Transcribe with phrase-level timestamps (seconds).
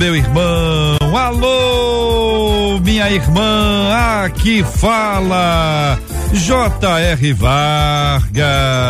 [0.00, 0.96] meu irmão.
[1.14, 3.92] Alô, minha irmã.
[4.24, 5.98] Aqui fala
[6.32, 7.32] J.R.
[7.34, 8.80] Vargas.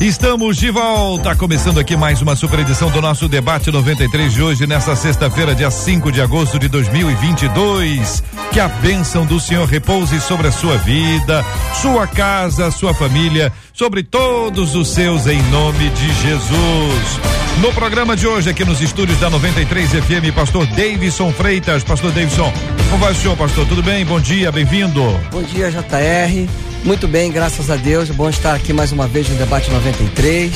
[0.00, 4.66] Estamos de volta, começando aqui mais uma super edição do nosso debate 93 de hoje,
[4.66, 8.22] nessa sexta-feira, dia 5 de agosto de 2022.
[8.52, 11.44] Que a bênção do Senhor repouse sobre a sua vida,
[11.80, 17.20] sua casa, sua família, sobre todos os seus, em nome de Jesus.
[17.60, 21.84] No programa de hoje, aqui nos estúdios da 93 FM, pastor Davidson Freitas.
[21.84, 22.52] Pastor Davidson,
[22.90, 23.66] como vai o senhor, pastor?
[23.66, 24.04] Tudo bem?
[24.04, 25.02] Bom dia, bem-vindo.
[25.30, 26.73] Bom dia, JR.
[26.84, 28.10] Muito bem, graças a Deus.
[28.10, 30.52] Bom estar aqui mais uma vez no Debate 93.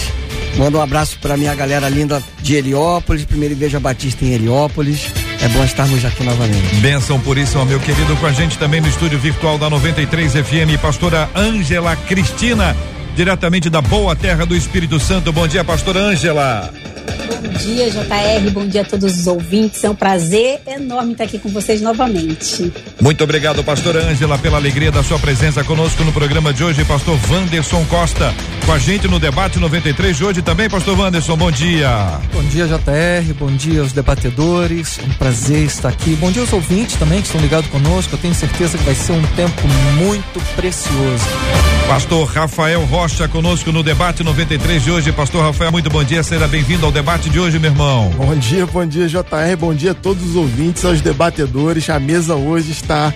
[0.58, 5.10] Manda um abraço para minha galera linda de Heliópolis, Primeira Igreja Batista em Heliópolis.
[5.40, 6.74] É bom estarmos aqui novamente.
[6.76, 10.78] Benção por isso, meu querido, com a gente também no estúdio virtual da 93 FM,
[10.82, 12.76] pastora Ângela Cristina,
[13.18, 15.32] diretamente da boa terra do Espírito Santo.
[15.32, 16.72] Bom dia, pastora Ângela.
[17.28, 18.50] Bom dia, JR.
[18.52, 19.82] Bom dia a todos os ouvintes.
[19.82, 22.72] É um prazer enorme estar aqui com vocês novamente.
[23.00, 26.84] Muito obrigado, pastora Ângela, pela alegria da sua presença conosco no programa de hoje.
[26.84, 28.32] Pastor Wanderson Costa,
[28.64, 31.36] com a gente no debate 93 de hoje também, pastor Wanderson.
[31.36, 32.20] Bom dia.
[32.32, 33.34] Bom dia, JR.
[33.34, 35.00] Bom dia aos debatedores.
[35.00, 36.14] É um prazer estar aqui.
[36.14, 38.14] Bom dia aos ouvintes também que estão ligados conosco.
[38.14, 41.24] Eu tenho certeza que vai ser um tempo muito precioso.
[41.88, 45.12] Pastor Rafael Rocha conosco no debate 93 de hoje.
[45.12, 46.22] Pastor Rafael, muito bom dia.
[46.22, 48.10] Seja bem-vindo ao debate de hoje, meu irmão.
[48.10, 49.56] Bom dia, bom dia, JR.
[49.58, 51.88] Bom dia a todos os ouvintes, aos debatedores.
[51.88, 53.12] A mesa hoje está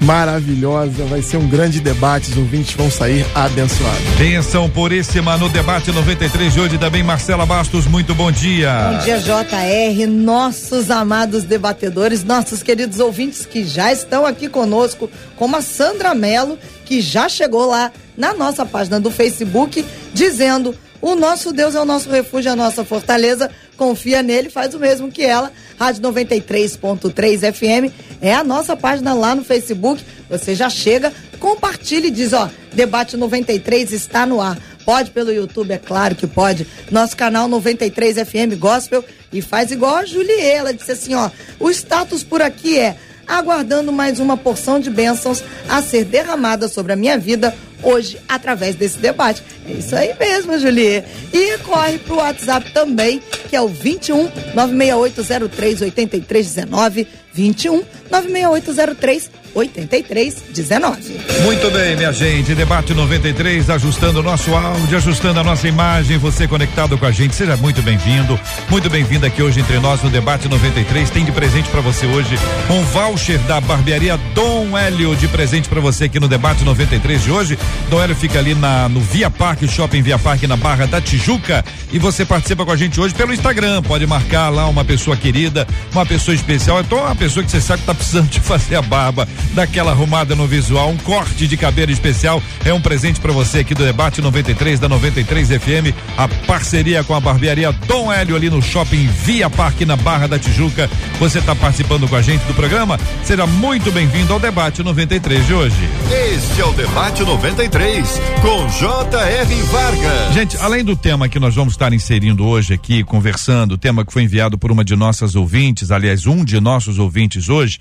[0.00, 1.04] maravilhosa.
[1.06, 2.30] Vai ser um grande debate.
[2.30, 4.00] Os ouvintes vão sair abençoados.
[4.16, 7.02] Benção puríssima no debate 93 de hoje também.
[7.02, 8.92] Marcela Bastos, muito bom dia.
[8.92, 10.06] Bom dia, JR.
[10.06, 16.58] Nossos amados debatedores, nossos queridos ouvintes que já estão aqui conosco, como a Sandra Mello,
[16.84, 20.74] que já chegou lá na nossa página do Facebook, dizendo.
[21.04, 23.50] O nosso Deus é o nosso refúgio, a nossa fortaleza.
[23.76, 25.52] Confia nele, faz o mesmo que ela.
[25.78, 27.92] Rádio 93.3 FM
[28.22, 30.02] é a nossa página lá no Facebook.
[30.30, 34.58] Você já chega, compartilha e diz: ó, Debate 93 está no ar.
[34.84, 36.66] Pode pelo YouTube, é claro que pode.
[36.90, 40.40] Nosso canal 93 FM Gospel e faz igual a Julie.
[40.40, 42.96] Ela disse assim: ó, o status por aqui é
[43.26, 48.74] aguardando mais uma porção de bênçãos a ser derramada sobre a minha vida hoje através
[48.74, 49.42] desse debate.
[49.68, 51.04] É isso aí mesmo, Julie.
[51.32, 61.20] E corre pro WhatsApp também, que é o 21 96803 8319 21 96803 8319.
[61.42, 62.54] Muito bem, minha gente.
[62.54, 66.18] Debate 93, ajustando o nosso áudio, ajustando a nossa imagem.
[66.18, 68.38] Você conectado com a gente, seja muito bem-vindo.
[68.68, 71.10] Muito bem-vindo aqui hoje entre nós no Debate 93.
[71.10, 72.38] Tem de presente para você hoje
[72.70, 77.30] um voucher da barbearia Dom Hélio de presente para você aqui no Debate 93 de
[77.30, 77.58] hoje.
[77.88, 81.64] Dom Hélio fica ali na no Via Parque, Shopping Via Parque, na Barra da Tijuca.
[81.92, 83.82] E você participa com a gente hoje pelo Instagram.
[83.82, 86.80] Pode marcar lá uma pessoa querida, uma pessoa especial.
[86.80, 90.34] Então, uma pessoa que você sabe que tá precisando de fazer a barba daquela arrumada
[90.34, 92.42] no visual, um corte de cabelo especial.
[92.64, 97.14] É um presente para você aqui do debate 93 da 93 FM, a parceria com
[97.14, 100.90] a barbearia Dom Hélio ali no shopping Via Parque na Barra da Tijuca.
[101.18, 102.98] Você está participando com a gente do programa?
[103.22, 105.88] Seja muito bem-vindo ao debate 93 de hoje.
[106.34, 109.62] Este é o debate 93 com J.R.
[109.62, 110.34] Vargas.
[110.34, 114.12] Gente, além do tema que nós vamos estar inserindo hoje aqui, conversando, o tema que
[114.12, 117.78] foi enviado por uma de nossas ouvintes, aliás, um de nossos ouvintes hoje,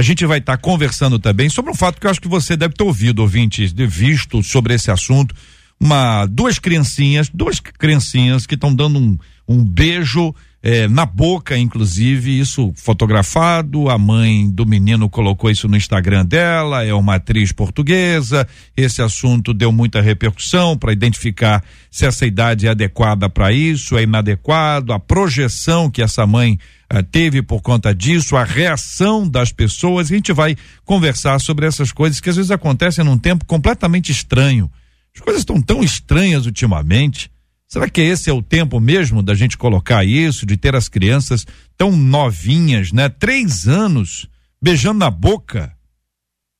[0.00, 2.56] a gente vai estar tá conversando também sobre um fato que eu acho que você
[2.56, 5.34] deve ter ouvido, ouvintes, de visto sobre esse assunto.
[5.78, 12.40] Uma, duas criancinhas, duas criancinhas que estão dando um, um beijo eh, na boca, inclusive,
[12.40, 13.90] isso fotografado.
[13.90, 18.48] A mãe do menino colocou isso no Instagram dela, é uma atriz portuguesa.
[18.74, 24.04] Esse assunto deu muita repercussão para identificar se essa idade é adequada para isso, é
[24.04, 26.58] inadequado, a projeção que essa mãe
[26.92, 30.10] uh, teve por conta disso, a reação das pessoas.
[30.10, 34.70] A gente vai conversar sobre essas coisas que às vezes acontecem num tempo completamente estranho.
[35.14, 37.30] As coisas estão tão estranhas ultimamente.
[37.66, 41.46] Será que esse é o tempo mesmo da gente colocar isso, de ter as crianças
[41.76, 43.08] tão novinhas, né?
[43.08, 44.28] Três anos
[44.60, 45.72] beijando na boca.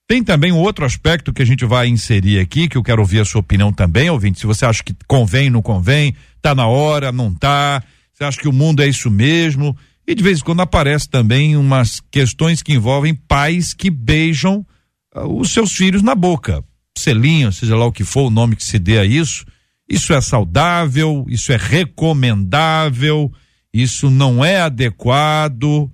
[0.09, 3.21] Tem também um outro aspecto que a gente vai inserir aqui, que eu quero ouvir
[3.21, 4.41] a sua opinião também, ouvinte.
[4.41, 7.83] Se você acha que convém, não convém, tá na hora, não tá.
[8.13, 9.77] Você acha que o mundo é isso mesmo?
[10.11, 14.67] E de vez em quando aparece também umas questões que envolvem pais que beijam
[15.15, 16.65] uh, os seus filhos na boca.
[16.99, 19.47] Selinho, seja lá o que for o nome que se dê a isso.
[19.89, 23.33] Isso é saudável, isso é recomendável,
[23.73, 25.89] isso não é adequado.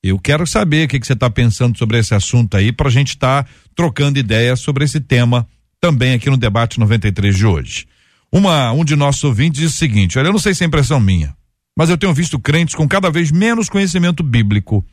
[0.00, 2.92] Eu quero saber o que, que você está pensando sobre esse assunto aí para a
[2.92, 5.44] gente estar tá trocando ideias sobre esse tema
[5.80, 7.88] também aqui no debate 93 de hoje.
[8.30, 11.00] Uma, um de nossos ouvintes diz o seguinte: olha, eu não sei se é impressão
[11.00, 11.34] minha,
[11.76, 14.84] mas eu tenho visto crentes com cada vez menos conhecimento bíblico.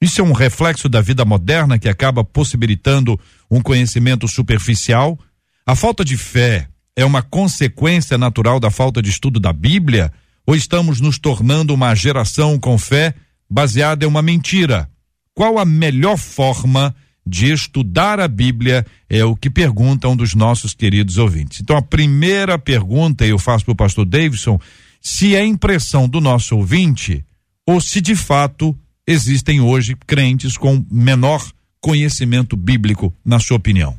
[0.00, 3.18] Isso é um reflexo da vida moderna que acaba possibilitando
[3.50, 5.18] um conhecimento superficial?
[5.64, 10.12] A falta de fé é uma consequência natural da falta de estudo da Bíblia?
[10.46, 13.14] Ou estamos nos tornando uma geração com fé
[13.48, 14.88] baseada em uma mentira?
[15.34, 16.94] Qual a melhor forma
[17.26, 18.86] de estudar a Bíblia?
[19.08, 21.60] É o que pergunta um dos nossos queridos ouvintes.
[21.62, 24.60] Então, a primeira pergunta eu faço para o pastor Davidson
[25.08, 27.24] se é impressão do nosso ouvinte
[27.64, 28.76] ou se de fato
[29.06, 31.48] existem hoje crentes com menor
[31.80, 33.96] conhecimento bíblico, na sua opinião.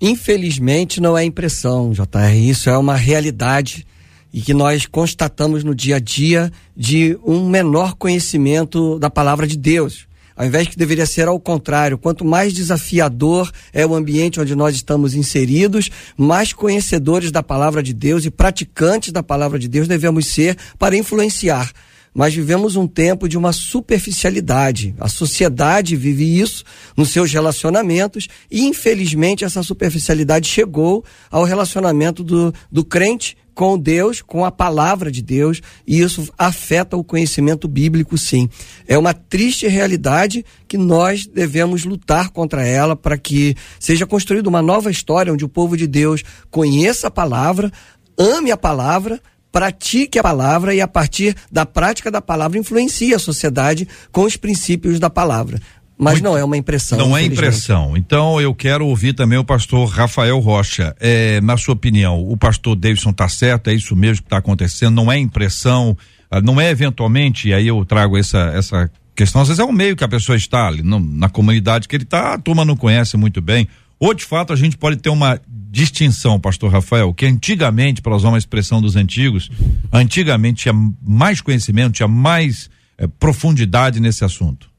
[0.00, 3.86] Infelizmente não é impressão, JR, isso é uma realidade
[4.34, 9.56] e que nós constatamos no dia a dia de um menor conhecimento da palavra de
[9.56, 10.07] Deus.
[10.38, 14.72] Ao invés que deveria ser ao contrário, quanto mais desafiador é o ambiente onde nós
[14.76, 20.26] estamos inseridos, mais conhecedores da palavra de Deus e praticantes da palavra de Deus devemos
[20.26, 21.72] ser para influenciar
[22.18, 24.92] mas vivemos um tempo de uma superficialidade.
[24.98, 26.64] A sociedade vive isso
[26.96, 34.20] nos seus relacionamentos e, infelizmente, essa superficialidade chegou ao relacionamento do, do crente com Deus,
[34.20, 38.48] com a palavra de Deus, e isso afeta o conhecimento bíblico, sim.
[38.88, 44.60] É uma triste realidade que nós devemos lutar contra ela para que seja construída uma
[44.60, 47.70] nova história onde o povo de Deus conheça a palavra,
[48.18, 49.20] ame a palavra,
[49.58, 54.36] pratique a palavra e a partir da prática da palavra influencie a sociedade com os
[54.36, 55.60] princípios da palavra.
[55.98, 56.96] Mas Muito, não é uma impressão.
[56.96, 57.96] Não é impressão.
[57.96, 60.94] Então eu quero ouvir também o pastor Rafael Rocha.
[61.00, 63.68] É, na sua opinião, o pastor Davidson está certo?
[63.68, 64.94] É isso mesmo que está acontecendo?
[64.94, 65.98] Não é impressão?
[66.30, 67.48] Ah, não é eventualmente?
[67.48, 69.42] E aí eu trago essa, essa questão.
[69.42, 72.34] Às vezes é o meio que a pessoa está ali, na comunidade que ele está,
[72.34, 73.66] a turma não conhece muito bem.
[73.98, 75.40] Ou de fato a gente pode ter uma
[75.70, 79.50] distinção, pastor Rafael, que antigamente, para usar uma expressão dos antigos,
[79.92, 84.70] antigamente tinha mais conhecimento, tinha mais eh, profundidade nesse assunto?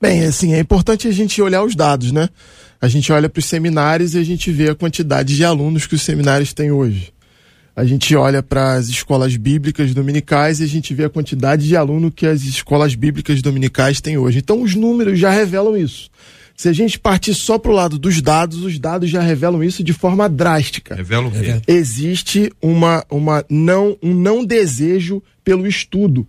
[0.00, 2.28] Bem, assim, é importante a gente olhar os dados, né?
[2.80, 5.94] A gente olha para os seminários e a gente vê a quantidade de alunos que
[5.94, 7.12] os seminários têm hoje.
[7.76, 11.76] A gente olha para as escolas bíblicas dominicais e a gente vê a quantidade de
[11.76, 14.38] aluno que as escolas bíblicas dominicais têm hoje.
[14.38, 16.10] Então, os números já revelam isso.
[16.60, 19.82] Se a gente partir só para o lado dos dados, os dados já revelam isso
[19.82, 20.94] de forma drástica.
[20.94, 21.58] Revela o quê?
[21.66, 26.28] Existe uma, uma não, um não desejo pelo estudo,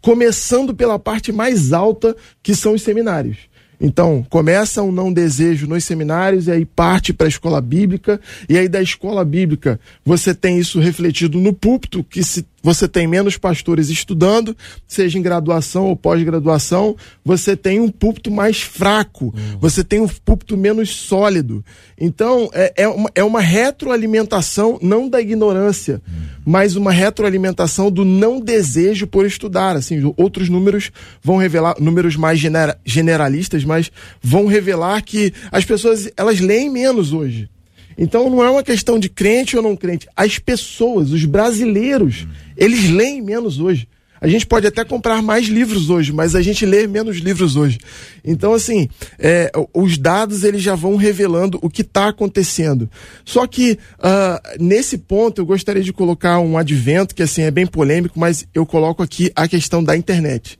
[0.00, 3.38] começando pela parte mais alta, que são os seminários.
[3.80, 8.56] Então, começa um não desejo nos seminários e aí parte para a escola bíblica, e
[8.56, 13.36] aí da escola bíblica você tem isso refletido no púlpito, que se você tem menos
[13.36, 14.56] pastores estudando,
[14.86, 19.58] seja em graduação ou pós-graduação, você tem um púlpito mais fraco, uhum.
[19.60, 21.64] você tem um púlpito menos sólido.
[21.98, 26.22] Então, é, é, uma, é uma retroalimentação, não da ignorância, uhum.
[26.44, 29.76] mas uma retroalimentação do não desejo por estudar.
[29.76, 30.92] Assim, outros números
[31.22, 33.90] vão revelar, números mais genera, generalistas, mas
[34.22, 37.48] vão revelar que as pessoas elas leem menos hoje.
[37.96, 40.08] Então não é uma questão de crente ou não crente.
[40.16, 43.88] As pessoas, os brasileiros, eles leem menos hoje.
[44.22, 47.80] A gente pode até comprar mais livros hoje, mas a gente lê menos livros hoje.
[48.24, 52.88] Então, assim, é, os dados eles já vão revelando o que está acontecendo.
[53.24, 57.66] Só que uh, nesse ponto eu gostaria de colocar um advento que assim é bem
[57.66, 60.56] polêmico, mas eu coloco aqui a questão da internet.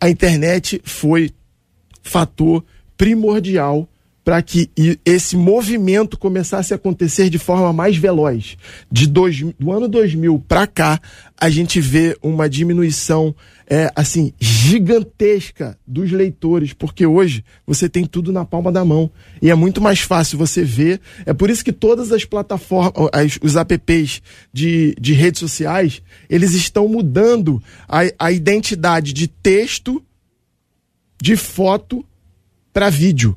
[0.00, 1.30] A internet foi
[2.02, 2.64] fator
[2.96, 3.86] primordial
[4.24, 4.70] para que
[5.04, 8.56] esse movimento começasse a acontecer de forma mais veloz.
[8.90, 10.98] De dois, do ano 2000 para cá,
[11.38, 13.34] a gente vê uma diminuição
[13.66, 19.10] é, assim gigantesca dos leitores, porque hoje você tem tudo na palma da mão
[19.42, 21.00] e é muito mais fácil você ver.
[21.26, 26.00] É por isso que todas as plataformas, as, os apps de, de redes sociais,
[26.30, 30.02] eles estão mudando a, a identidade de texto,
[31.20, 32.04] de foto
[32.72, 33.36] para vídeo.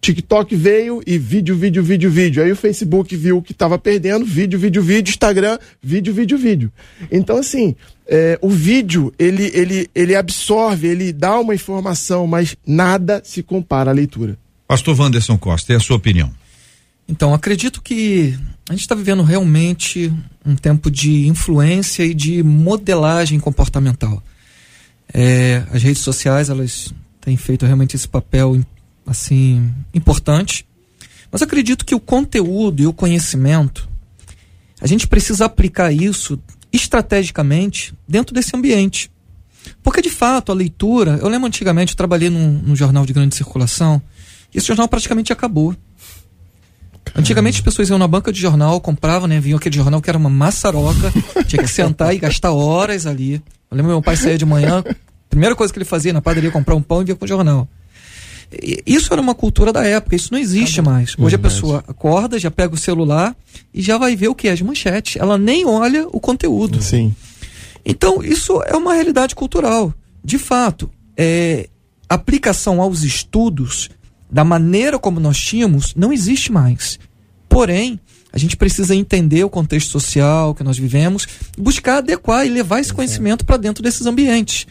[0.00, 2.42] TikTok veio e vídeo, vídeo, vídeo, vídeo.
[2.42, 6.72] Aí o Facebook viu que estava perdendo, vídeo, vídeo, vídeo, Instagram, vídeo, vídeo, vídeo.
[7.12, 7.76] Então, assim,
[8.06, 13.90] é, o vídeo, ele, ele, ele absorve, ele dá uma informação, mas nada se compara
[13.90, 14.38] à leitura.
[14.66, 16.32] Pastor Wanderson Costa, é a sua opinião?
[17.06, 18.38] Então, acredito que
[18.68, 20.10] a gente está vivendo realmente
[20.46, 24.22] um tempo de influência e de modelagem comportamental.
[25.12, 28.56] É, as redes sociais, elas têm feito realmente esse papel
[29.06, 30.66] assim importante.
[31.30, 33.88] Mas acredito que o conteúdo e o conhecimento,
[34.80, 36.38] a gente precisa aplicar isso
[36.72, 39.10] estrategicamente dentro desse ambiente.
[39.82, 41.18] Porque, de fato, a leitura.
[41.20, 44.00] Eu lembro antigamente, eu trabalhei num, num jornal de grande circulação,
[44.52, 45.74] e esse jornal praticamente acabou.
[47.14, 49.40] Antigamente as pessoas iam na banca de jornal, compravam, né?
[49.40, 51.12] Vinham aquele jornal que era uma maçaroca,
[51.46, 53.42] tinha que sentar e gastar horas ali.
[53.70, 54.82] Eu lembro meu pai saía de manhã,
[55.28, 57.68] primeira coisa que ele fazia na padaria comprar um pão e vinha com o jornal.
[58.84, 61.14] Isso era uma cultura da época, isso não existe mais.
[61.16, 63.36] Hoje a pessoa acorda, já pega o celular
[63.72, 64.48] e já vai ver o que?
[64.48, 65.16] As manchetes.
[65.20, 66.82] Ela nem olha o conteúdo.
[66.82, 67.14] Sim.
[67.84, 69.94] Então, isso é uma realidade cultural.
[70.22, 71.68] De fato, é,
[72.08, 73.88] aplicação aos estudos
[74.30, 76.98] da maneira como nós tínhamos não existe mais.
[77.48, 77.98] Porém,
[78.32, 81.26] a gente precisa entender o contexto social que nós vivemos,
[81.58, 84.66] buscar adequar e levar esse conhecimento para dentro desses ambientes.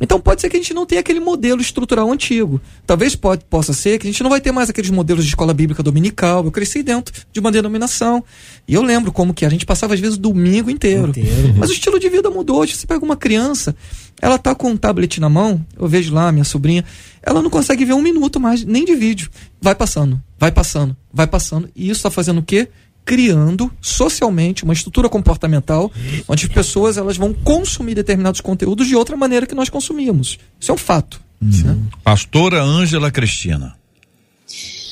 [0.00, 2.60] Então pode ser que a gente não tenha aquele modelo estrutural antigo.
[2.86, 5.54] Talvez pode, possa ser que a gente não vai ter mais aqueles modelos de escola
[5.54, 6.44] bíblica dominical.
[6.44, 8.22] Eu cresci dentro de uma denominação.
[8.68, 11.08] E eu lembro como que a gente passava às vezes o domingo inteiro.
[11.08, 11.54] inteiro.
[11.56, 12.60] Mas o estilo de vida mudou.
[12.60, 13.74] Hoje você pega uma criança,
[14.20, 16.84] ela tá com um tablet na mão, eu vejo lá minha sobrinha,
[17.22, 19.30] ela não consegue ver um minuto mais, nem de vídeo.
[19.60, 21.70] Vai passando, vai passando, vai passando.
[21.74, 22.68] E isso está fazendo o quê?
[23.06, 25.90] Criando socialmente uma estrutura comportamental
[26.28, 30.38] onde as pessoas elas vão consumir determinados conteúdos de outra maneira que nós consumimos.
[30.58, 31.20] Isso é um fato.
[31.40, 31.48] Hum.
[31.64, 31.78] Né?
[32.02, 33.76] Pastora Ângela Cristina.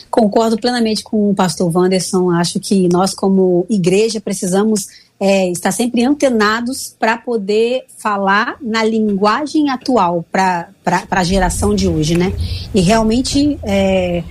[0.08, 2.30] Concordo plenamente com o pastor Wanderson.
[2.30, 4.86] Acho que nós, como igreja, precisamos
[5.18, 10.68] é, estar sempre antenados para poder falar na linguagem atual para
[11.10, 12.32] a geração de hoje, né?
[12.72, 14.22] E realmente é,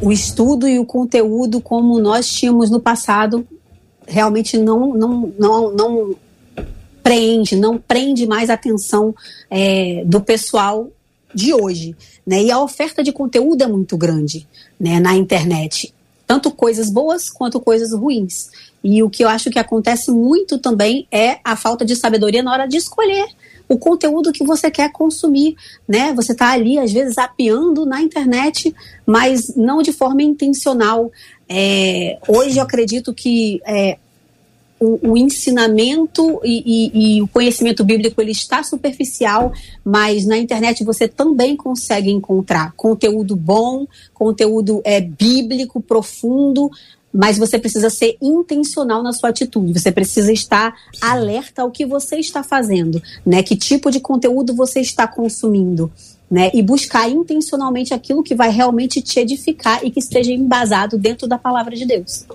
[0.00, 3.46] o estudo e o conteúdo como nós tínhamos no passado
[4.06, 6.16] realmente não, não, não, não
[7.02, 9.14] prende, não prende mais a atenção
[9.48, 10.88] é, do pessoal
[11.34, 11.96] de hoje.
[12.26, 12.42] Né?
[12.44, 14.46] E a oferta de conteúdo é muito grande
[14.78, 15.94] né, na internet.
[16.26, 18.50] Tanto coisas boas quanto coisas ruins.
[18.82, 22.52] E o que eu acho que acontece muito também é a falta de sabedoria na
[22.52, 23.26] hora de escolher
[23.70, 25.54] o conteúdo que você quer consumir,
[25.88, 26.12] né?
[26.14, 28.74] Você está ali, às vezes, apiando na internet,
[29.06, 31.12] mas não de forma intencional.
[31.48, 33.96] É, hoje eu acredito que é,
[34.80, 39.52] o, o, ensinamento e, e, e, o conhecimento bíblico ele está superficial,
[39.84, 46.68] mas na internet você também consegue encontrar conteúdo bom, conteúdo é, bíblico profundo,
[47.12, 49.78] mas você precisa ser intencional na sua atitude.
[49.78, 51.00] Você precisa estar Sim.
[51.02, 53.42] alerta ao que você está fazendo, né?
[53.42, 55.90] Que tipo de conteúdo você está consumindo,
[56.30, 56.50] né?
[56.54, 61.36] E buscar intencionalmente aquilo que vai realmente te edificar e que esteja embasado dentro da
[61.36, 62.26] palavra de Deus.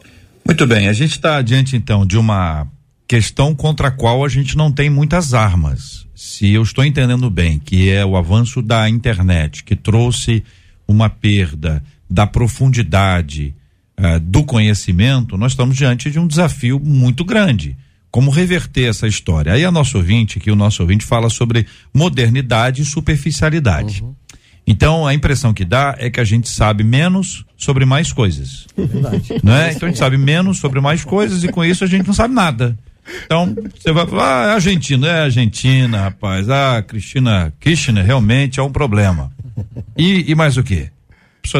[0.45, 2.67] Muito bem, a gente está diante então de uma
[3.07, 6.05] questão contra a qual a gente não tem muitas armas.
[6.15, 10.43] Se eu estou entendendo bem, que é o avanço da internet, que trouxe
[10.87, 13.55] uma perda da profundidade,
[13.99, 17.77] uh, do conhecimento, nós estamos diante de um desafio muito grande.
[18.11, 19.53] Como reverter essa história?
[19.53, 24.01] Aí a nosso ouvinte, que o nosso ouvinte fala sobre modernidade e superficialidade.
[24.01, 24.15] Uhum.
[24.65, 28.65] Então a impressão que dá é que a gente sabe menos sobre mais coisas.
[28.77, 29.33] É verdade.
[29.43, 29.73] Né?
[29.73, 32.33] Então a gente sabe menos sobre mais coisas e com isso a gente não sabe
[32.33, 32.77] nada.
[33.25, 36.49] Então, você vai falar, ah, é Argentina, é Argentina, rapaz.
[36.49, 39.31] Ah, Cristina Kirchner realmente é um problema.
[39.95, 40.89] E, e mais o quê?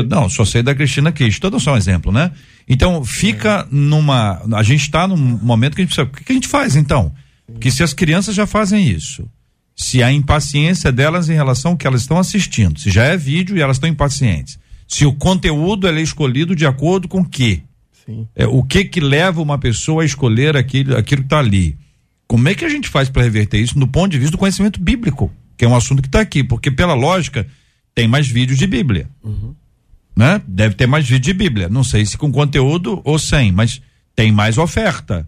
[0.08, 2.32] Não, só sei da Cristina Kirchner, todo só um exemplo, né?
[2.68, 4.42] Então, fica numa.
[4.54, 6.08] A gente está num momento que a gente precisa.
[6.08, 7.14] O que, que a gente faz então?
[7.46, 9.30] Porque se as crianças já fazem isso,
[9.76, 13.56] se a impaciência delas em relação ao que elas estão assistindo, se já é vídeo
[13.56, 17.62] e elas estão impacientes, se o conteúdo é escolhido de acordo com o quê?
[18.36, 21.76] É, o que que leva uma pessoa a escolher aquilo, aquilo que está ali?
[22.28, 24.80] Como é que a gente faz para reverter isso no ponto de vista do conhecimento
[24.80, 27.48] bíblico, que é um assunto que está aqui, porque pela lógica
[27.96, 29.08] tem mais vídeos de Bíblia.
[29.24, 29.56] Uhum
[30.16, 30.42] né?
[30.48, 31.70] Deve ter mais vídeo de Bíblia.
[31.70, 33.82] Não sei se com conteúdo ou sem, mas
[34.16, 35.28] tem mais oferta.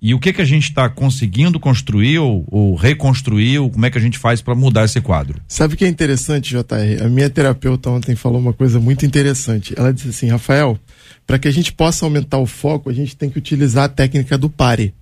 [0.00, 3.58] E o que que a gente está conseguindo construir ou, ou, reconstruir?
[3.58, 5.40] Ou como é que a gente faz para mudar esse quadro?
[5.48, 7.02] Sabe o que é interessante, JR?
[7.02, 9.72] A minha terapeuta ontem falou uma coisa muito interessante.
[9.76, 10.78] Ela disse assim, Rafael,
[11.26, 14.36] para que a gente possa aumentar o foco, a gente tem que utilizar a técnica
[14.36, 14.92] do pare.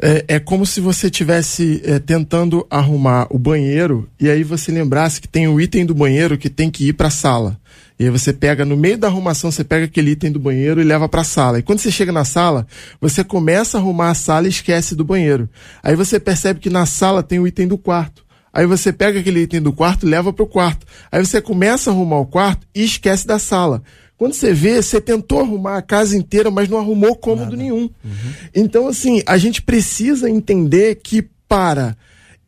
[0.00, 5.20] É, é como se você estivesse é, tentando arrumar o banheiro e aí você lembrasse
[5.20, 7.56] que tem o item do banheiro que tem que ir para a sala.
[7.98, 10.84] E aí você pega, no meio da arrumação, você pega aquele item do banheiro e
[10.84, 11.58] leva para a sala.
[11.58, 12.66] E quando você chega na sala,
[13.00, 15.48] você começa a arrumar a sala e esquece do banheiro.
[15.82, 18.24] Aí você percebe que na sala tem o item do quarto.
[18.52, 20.86] Aí você pega aquele item do quarto e leva para o quarto.
[21.10, 23.82] Aí você começa a arrumar o quarto e esquece da sala.
[24.16, 27.56] Quando você vê, você tentou arrumar a casa inteira, mas não arrumou cômodo Nada.
[27.56, 27.90] nenhum.
[28.04, 28.32] Uhum.
[28.54, 31.96] Então, assim, a gente precisa entender que para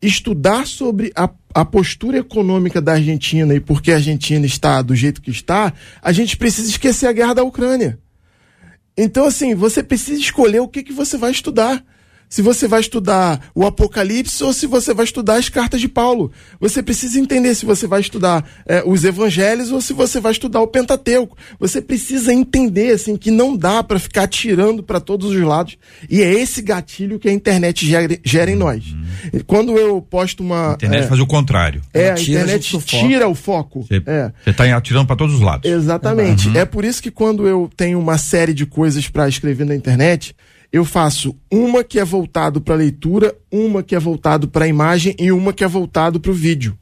[0.06, 4.94] estudar sobre a, a postura econômica da Argentina e por que a Argentina está do
[4.94, 7.98] jeito que está, a gente precisa esquecer a guerra da Ucrânia.
[8.96, 11.84] Então, assim, você precisa escolher o que, que você vai estudar
[12.28, 16.32] se você vai estudar o Apocalipse ou se você vai estudar as cartas de Paulo.
[16.60, 20.60] Você precisa entender se você vai estudar é, os Evangelhos ou se você vai estudar
[20.60, 21.36] o Pentateuco.
[21.60, 25.76] Você precisa entender assim que não dá para ficar tirando para todos os lados.
[26.10, 28.84] E é esse gatilho que a internet gera, gera em nós.
[28.84, 29.40] Uhum.
[29.46, 30.72] Quando eu posto uma.
[30.72, 31.82] A internet é, faz o contrário.
[31.92, 33.82] É, a internet tira o foco.
[33.82, 34.32] Você é.
[34.46, 35.70] está atirando para todos os lados.
[35.70, 36.48] Exatamente.
[36.48, 36.56] Uhum.
[36.56, 40.34] É por isso que quando eu tenho uma série de coisas para escrever na internet,
[40.74, 45.14] eu faço uma que é voltado para leitura, uma que é voltado para a imagem
[45.20, 46.76] e uma que é voltado para o vídeo.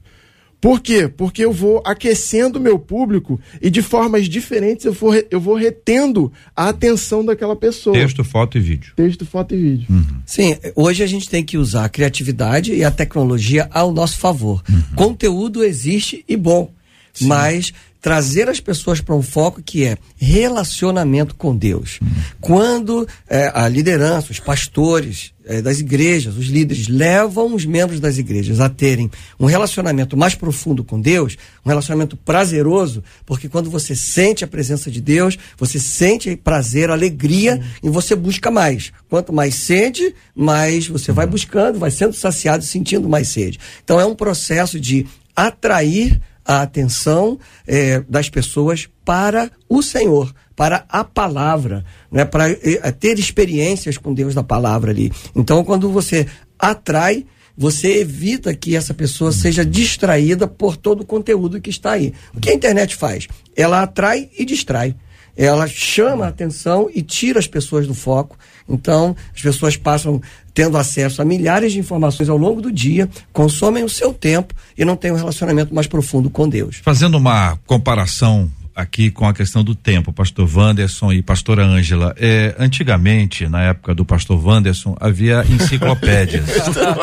[0.58, 1.08] Por quê?
[1.08, 5.56] Porque eu vou aquecendo o meu público e de formas diferentes eu vou, eu vou
[5.56, 7.94] retendo a atenção daquela pessoa.
[7.94, 8.94] Texto, foto e vídeo.
[8.96, 9.86] Texto, foto e vídeo.
[9.90, 10.22] Uhum.
[10.24, 14.62] Sim, hoje a gente tem que usar a criatividade e a tecnologia ao nosso favor.
[14.70, 14.82] Uhum.
[14.96, 16.72] Conteúdo existe e bom,
[17.12, 17.26] Sim.
[17.26, 22.00] mas trazer as pessoas para um foco que é relacionamento com Deus.
[22.40, 28.18] Quando é, a liderança, os pastores é, das igrejas, os líderes, levam os membros das
[28.18, 33.94] igrejas a terem um relacionamento mais profundo com Deus, um relacionamento prazeroso, porque quando você
[33.94, 38.92] sente a presença de Deus, você sente prazer, alegria e você busca mais.
[39.08, 43.60] Quanto mais sede, mais você vai buscando, vai sendo saciado sentindo mais sede.
[43.84, 45.06] Então é um processo de
[45.36, 52.24] atrair a atenção é, das pessoas para o Senhor, para a palavra, né?
[52.24, 55.12] para é, ter experiências com Deus da palavra ali.
[55.34, 56.26] Então, quando você
[56.58, 57.24] atrai,
[57.56, 62.14] você evita que essa pessoa seja distraída por todo o conteúdo que está aí.
[62.34, 63.28] O que a internet faz?
[63.56, 64.94] Ela atrai e distrai.
[65.36, 68.38] Ela chama a atenção e tira as pessoas do foco.
[68.68, 70.20] Então, as pessoas passam
[70.54, 74.84] tendo acesso a milhares de informações ao longo do dia, consomem o seu tempo e
[74.84, 76.80] não têm um relacionamento mais profundo com Deus.
[76.82, 82.14] Fazendo uma comparação aqui com a questão do tempo, pastor Wanderson e pastora Ângela.
[82.18, 86.44] É, antigamente, na época do pastor Wanderson, havia enciclopédias.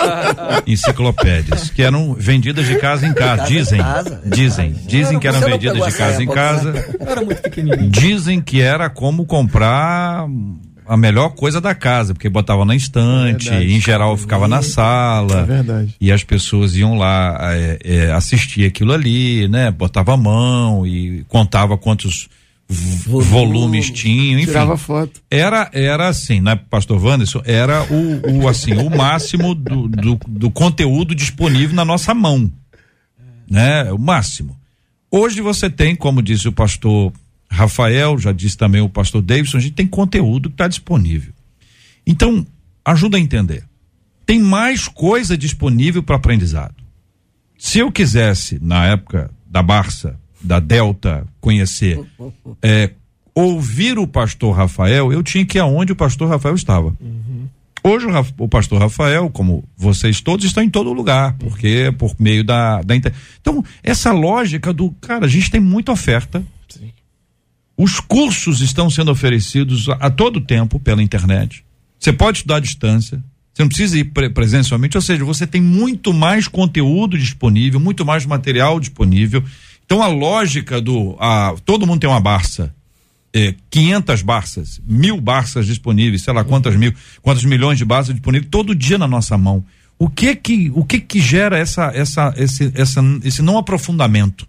[0.66, 3.46] enciclopédias, que eram vendidas de casa em casa.
[3.46, 3.80] Dizem.
[4.26, 4.76] Dizem.
[4.88, 6.74] Dizem que eram vendidas de casa em casa.
[7.90, 10.28] Dizem que era como comprar
[10.90, 15.42] a melhor coisa da casa, porque botava na estante, em geral ficava na sala.
[15.42, 15.96] É verdade.
[16.02, 19.70] E as pessoas iam lá é, é, assistir aquilo ali, né?
[19.70, 22.28] Botava a mão e contava quantos
[22.72, 24.48] Volume, volumes tinham, enfim.
[24.48, 25.22] Tirava foto.
[25.30, 27.42] Era, era assim, né, pastor Wanderson?
[27.46, 32.52] Era o, o assim, o máximo do, do, do conteúdo disponível na nossa mão.
[33.50, 33.92] Né?
[33.92, 34.56] O máximo.
[35.10, 37.12] Hoje você tem, como disse o pastor
[37.50, 41.34] Rafael, já disse também o pastor Davidson, a gente tem conteúdo que está disponível.
[42.06, 42.46] Então,
[42.86, 43.64] ajuda a entender.
[44.26, 46.76] Tem mais coisa disponível para aprendizado.
[47.58, 52.00] Se eu quisesse, na época da Barça, da Delta, conhecer,
[52.62, 52.92] é,
[53.34, 56.96] ouvir o pastor Rafael, eu tinha que ir aonde o pastor Rafael estava.
[57.00, 57.48] Uhum.
[57.84, 62.14] Hoje o, o, pastor Rafael, como vocês todos, estão em todo lugar, porque é por
[62.20, 62.96] meio da, da.
[62.96, 66.44] Então, essa lógica do, cara, a gente tem muita oferta,
[67.82, 71.64] os cursos estão sendo oferecidos a, a todo tempo pela internet.
[71.98, 73.24] Você pode estudar à distância.
[73.54, 78.06] Você não precisa ir pre presencialmente, ou seja, você tem muito mais conteúdo disponível, muito
[78.06, 79.42] mais material disponível.
[79.86, 82.76] Então a lógica do a, todo mundo tem uma Barça,
[83.34, 88.52] é, 500 Barças, mil Barças disponíveis, sei lá quantas mil, quantos milhões de Barças disponíveis
[88.52, 89.64] todo dia na nossa mão.
[89.98, 94.46] O que que o que que gera essa essa esse essa, esse não aprofundamento?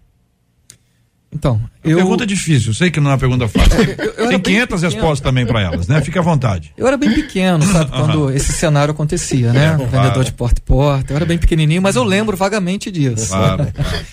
[1.33, 1.95] Então, eu...
[1.95, 3.79] Pergunta difícil, sei que não é uma pergunta fácil.
[3.97, 6.01] eu, eu Tem 500 respostas também para elas, né?
[6.01, 6.73] Fique à vontade.
[6.75, 9.67] Eu era bem pequeno, sabe, quando esse cenário acontecia, né?
[9.67, 10.23] É, Vendedor claro.
[10.23, 11.13] de porta e porta.
[11.13, 13.29] Eu era bem pequenininho, mas eu lembro vagamente disso.
[13.29, 14.05] Claro, claro.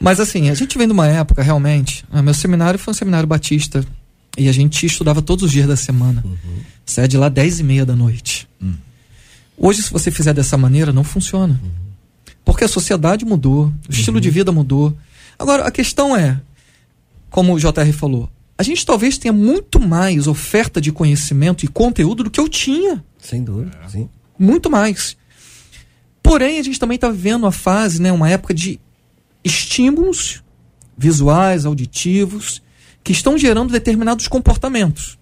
[0.00, 2.04] Mas assim, a gente vem de uma época realmente.
[2.12, 3.84] Né, meu seminário foi um seminário batista
[4.36, 6.22] e a gente estudava todos os dias da semana.
[6.24, 6.60] Uhum.
[6.84, 8.48] Sede lá 10 e meia da noite.
[8.60, 8.74] Uhum.
[9.56, 11.60] Hoje, se você fizer dessa maneira, não funciona.
[11.62, 11.70] Uhum.
[12.44, 14.96] Porque a sociedade mudou, o estilo de vida mudou.
[15.40, 16.38] Agora, a questão é,
[17.30, 22.24] como o JR falou, a gente talvez tenha muito mais oferta de conhecimento e conteúdo
[22.24, 23.02] do que eu tinha.
[23.16, 23.88] Sem dúvida, é.
[23.88, 24.10] sim.
[24.38, 25.16] Muito mais.
[26.22, 28.78] Porém, a gente também está vivendo uma fase, né, uma época de
[29.42, 30.44] estímulos
[30.94, 32.60] visuais, auditivos,
[33.02, 35.18] que estão gerando determinados comportamentos.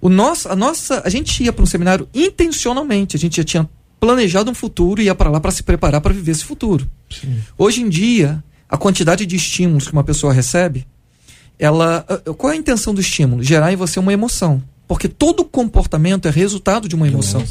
[0.00, 3.68] O nosso, a nossa, a gente ia para um seminário intencionalmente, a gente já tinha
[3.98, 6.88] planejado um futuro e ia para lá para se preparar para viver esse futuro.
[7.10, 7.42] Sim.
[7.58, 10.86] Hoje em dia, a quantidade de estímulos que uma pessoa recebe,
[11.58, 12.04] ela.
[12.36, 13.42] Qual é a intenção do estímulo?
[13.42, 14.62] Gerar em você uma emoção.
[14.86, 17.44] Porque todo comportamento é resultado de uma emoção.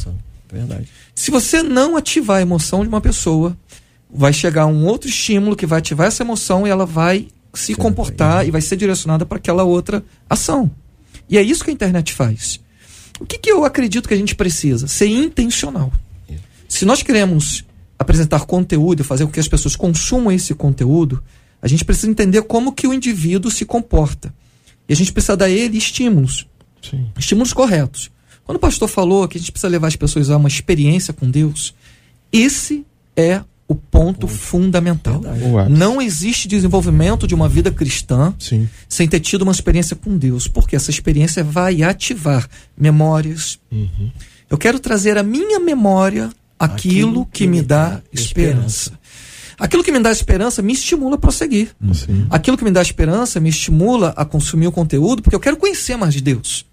[0.52, 0.88] Verdade.
[1.14, 3.56] Se você não ativar a emoção de uma pessoa,
[4.10, 8.48] vai chegar um outro estímulo que vai ativar essa emoção e ela vai se comportar
[8.48, 10.72] e vai ser direcionada para aquela outra ação.
[11.30, 12.60] E é isso que a internet faz.
[13.20, 14.88] O que, que eu acredito que a gente precisa?
[14.88, 15.92] Ser intencional.
[16.68, 17.66] Se nós queremos
[17.98, 21.24] apresentar conteúdo e fazer com que as pessoas consumam esse conteúdo,
[21.62, 24.34] a gente precisa entender como que o indivíduo se comporta.
[24.88, 26.48] E a gente precisa dar a ele estímulos.
[26.82, 27.08] Sim.
[27.18, 28.12] Estímulos corretos.
[28.44, 31.30] Quando o pastor falou que a gente precisa levar as pessoas a uma experiência com
[31.30, 31.74] Deus,
[32.32, 35.22] esse é o ponto fundamental.
[35.70, 38.70] Não existe desenvolvimento de uma vida cristã Sim.
[38.88, 43.60] sem ter tido uma experiência com Deus, porque essa experiência vai ativar memórias.
[43.70, 44.10] Uhum.
[44.50, 48.98] Eu quero trazer à minha memória aquilo, que, me dá esperança.
[49.60, 51.76] Aquilo que me dá esperança me estimula a prosseguir.
[51.94, 52.28] Sim.
[52.30, 55.98] Aquilo que me dá esperança me estimula a consumir o conteúdo, porque eu quero conhecer
[55.98, 56.66] mais de Deus.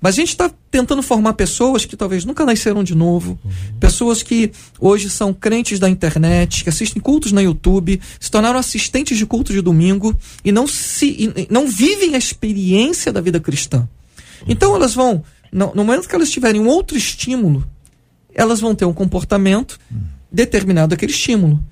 [0.00, 3.38] Mas a gente está tentando formar pessoas que talvez nunca nasceram de novo,
[3.80, 9.16] pessoas que hoje são crentes da internet, que assistem cultos na YouTube, se tornaram assistentes
[9.16, 13.88] de culto de domingo e não se e não vivem a experiência da vida cristã.
[14.46, 17.66] Então elas vão, no, no momento que elas tiverem um outro estímulo,
[18.36, 19.80] elas vão ter um comportamento
[20.30, 21.64] determinado àquele estímulo.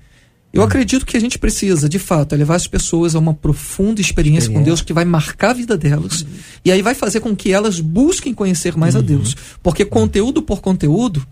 [0.51, 4.49] Eu acredito que a gente precisa, de fato, levar as pessoas a uma profunda experiência
[4.49, 6.25] com Deus que vai marcar a vida delas.
[6.63, 9.35] E aí vai fazer com que elas busquem conhecer mais a Deus.
[9.61, 11.25] Porque conteúdo por conteúdo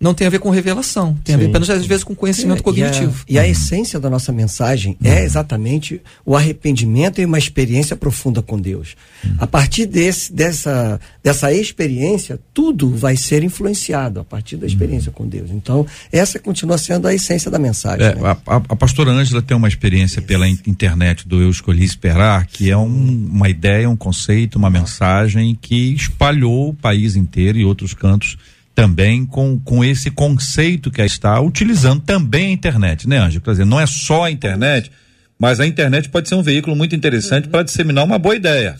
[0.00, 1.18] não tem a ver com revelação.
[1.24, 1.50] Tem a ver Sim.
[1.50, 3.24] apenas, às vezes, com conhecimento cognitivo.
[3.28, 7.96] E a, e a essência da nossa mensagem é exatamente o arrependimento e uma experiência
[7.96, 8.94] profunda com Deus.
[9.38, 15.26] A partir desse, dessa, dessa experiência, tudo vai ser influenciado a partir da experiência com
[15.26, 15.50] Deus.
[15.50, 18.06] Então, essa continua sendo a essência da mensagem.
[18.06, 18.20] É, né?
[18.46, 22.46] a, a- a pastora Ângela tem uma experiência pela in- internet do Eu Escolhi Esperar,
[22.46, 27.64] que é um- uma ideia, um conceito, uma mensagem que espalhou o país inteiro e
[27.64, 28.36] outros cantos
[28.78, 33.42] também com, com esse conceito que está utilizando também a internet, né, Ângela?
[33.44, 34.92] Quer dizer, não é só a internet,
[35.36, 38.78] mas a internet pode ser um veículo muito interessante para disseminar uma boa ideia.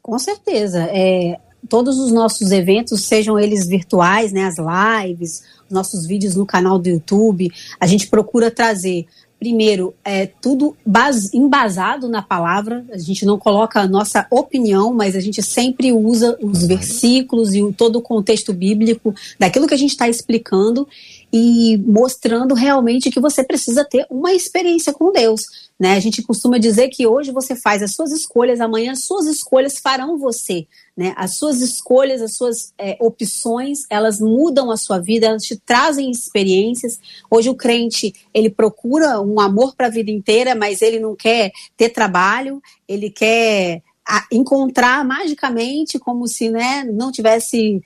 [0.00, 0.88] Com certeza.
[0.90, 1.36] É,
[1.68, 6.78] todos os nossos eventos, sejam eles virtuais, né, as lives, os nossos vídeos no canal
[6.78, 9.04] do YouTube, a gente procura trazer,
[9.40, 10.76] primeiro, é, tudo
[11.32, 16.36] embasado na palavra, a gente não coloca a nossa opinião, mas a gente sempre usa
[16.42, 20.86] os versículos e o, todo o contexto bíblico daquilo que a gente está explicando
[21.32, 25.70] e mostrando realmente que você precisa ter uma experiência com Deus.
[25.78, 25.94] Né?
[25.94, 29.78] A gente costuma dizer que hoje você faz as suas escolhas, amanhã as suas escolhas
[29.78, 30.66] farão você.
[31.00, 31.14] Né?
[31.16, 36.10] As suas escolhas, as suas é, opções, elas mudam a sua vida, elas te trazem
[36.10, 37.00] experiências.
[37.30, 41.52] Hoje o crente, ele procura um amor para a vida inteira, mas ele não quer
[41.74, 43.82] ter trabalho, ele quer
[44.30, 47.80] encontrar magicamente como se né, não tivesse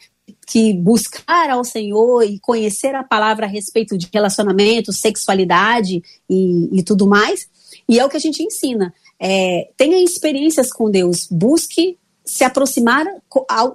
[0.45, 6.83] que buscar ao Senhor e conhecer a palavra a respeito de relacionamento, sexualidade e, e
[6.83, 7.47] tudo mais.
[7.89, 8.93] E é o que a gente ensina.
[9.21, 13.05] É, tenha experiências com Deus, busque se aproximar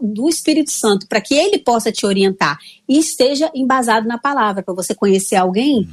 [0.01, 2.57] do Espírito Santo para que ele possa te orientar
[2.87, 5.87] e esteja embasado na palavra para você conhecer alguém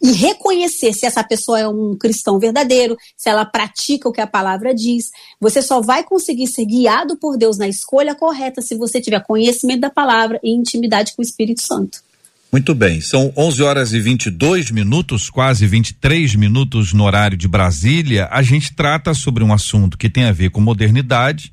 [0.00, 4.26] e reconhecer se essa pessoa é um cristão verdadeiro, se ela pratica o que a
[4.26, 5.10] palavra diz.
[5.40, 9.80] Você só vai conseguir ser guiado por Deus na escolha correta se você tiver conhecimento
[9.80, 11.98] da palavra e intimidade com o Espírito Santo.
[12.50, 18.26] Muito bem, são 11 horas e 22 minutos, quase 23 minutos no horário de Brasília.
[18.30, 21.52] A gente trata sobre um assunto que tem a ver com modernidade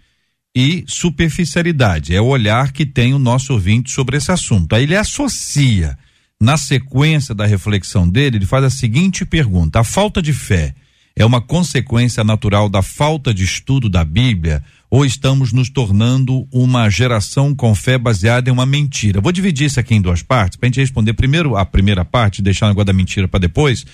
[0.56, 2.16] e superficialidade.
[2.16, 4.74] É o olhar que tem o nosso ouvinte sobre esse assunto.
[4.74, 5.98] Aí ele associa,
[6.40, 10.74] na sequência da reflexão dele, ele faz a seguinte pergunta: a falta de fé
[11.16, 16.90] é uma consequência natural da falta de estudo da Bíblia ou estamos nos tornando uma
[16.90, 19.22] geração com fé baseada em uma mentira?
[19.22, 22.42] Vou dividir isso aqui em duas partes para a gente responder primeiro a primeira parte,
[22.42, 23.86] deixar o negócio da mentira para depois.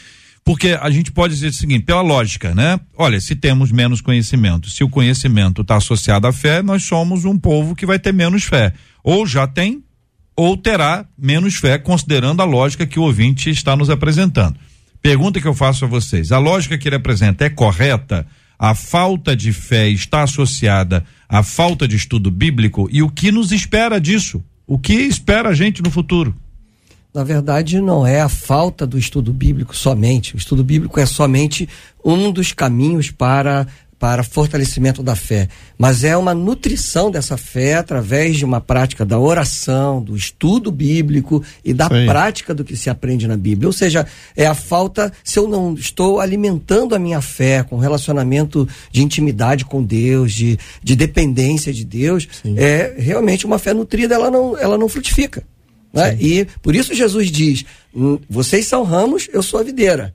[0.43, 2.79] Porque a gente pode dizer o seguinte, pela lógica, né?
[2.97, 7.37] Olha, se temos menos conhecimento, se o conhecimento está associado à fé, nós somos um
[7.37, 8.73] povo que vai ter menos fé.
[9.03, 9.83] Ou já tem,
[10.35, 14.57] ou terá menos fé, considerando a lógica que o ouvinte está nos apresentando.
[15.01, 18.25] Pergunta que eu faço a vocês: a lógica que ele apresenta é correta?
[18.57, 22.87] A falta de fé está associada à falta de estudo bíblico?
[22.91, 24.43] E o que nos espera disso?
[24.67, 26.35] O que espera a gente no futuro?
[27.13, 30.33] Na verdade, não é a falta do estudo bíblico somente.
[30.33, 31.67] O estudo bíblico é somente
[32.03, 33.67] um dos caminhos para,
[33.99, 35.49] para fortalecimento da fé.
[35.77, 41.43] Mas é uma nutrição dessa fé através de uma prática da oração, do estudo bíblico
[41.65, 42.05] e da aí.
[42.05, 43.67] prática do que se aprende na Bíblia.
[43.67, 48.65] Ou seja, é a falta, se eu não estou alimentando a minha fé com relacionamento
[48.89, 54.31] de intimidade com Deus, de, de dependência de Deus, é realmente uma fé nutrida, ela
[54.31, 55.43] não, ela não frutifica.
[55.93, 56.17] Né?
[56.19, 60.13] E por isso Jesus diz: "Hum, vocês são ramos, eu sou a videira.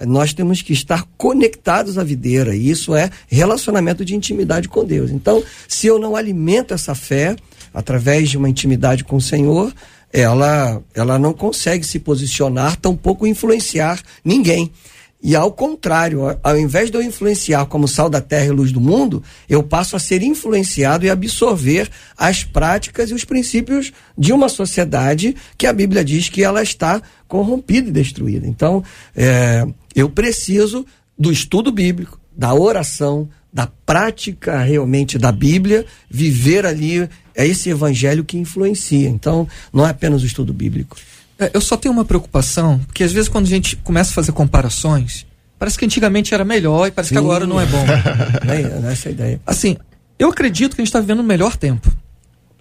[0.00, 5.10] Nós temos que estar conectados à videira, e isso é relacionamento de intimidade com Deus.
[5.10, 7.34] Então, se eu não alimento essa fé
[7.74, 9.74] através de uma intimidade com o Senhor,
[10.12, 14.70] ela, ela não consegue se posicionar, tampouco influenciar ninguém.
[15.20, 18.80] E ao contrário, ao invés de eu influenciar como sal da terra e luz do
[18.80, 24.48] mundo, eu passo a ser influenciado e absorver as práticas e os princípios de uma
[24.48, 28.46] sociedade que a Bíblia diz que ela está corrompida e destruída.
[28.46, 28.84] Então,
[29.16, 30.86] é, eu preciso
[31.18, 38.24] do estudo bíblico, da oração, da prática realmente da Bíblia, viver ali é esse evangelho
[38.24, 39.08] que influencia.
[39.08, 40.96] Então, não é apenas o estudo bíblico.
[41.38, 44.32] É, eu só tenho uma preocupação, porque às vezes quando a gente começa a fazer
[44.32, 45.24] comparações,
[45.58, 47.24] parece que antigamente era melhor e parece que Sim.
[47.24, 47.84] agora não é bom.
[48.48, 49.40] É essa a ideia.
[49.46, 49.76] Assim,
[50.18, 51.92] eu acredito que a gente está vivendo o melhor tempo.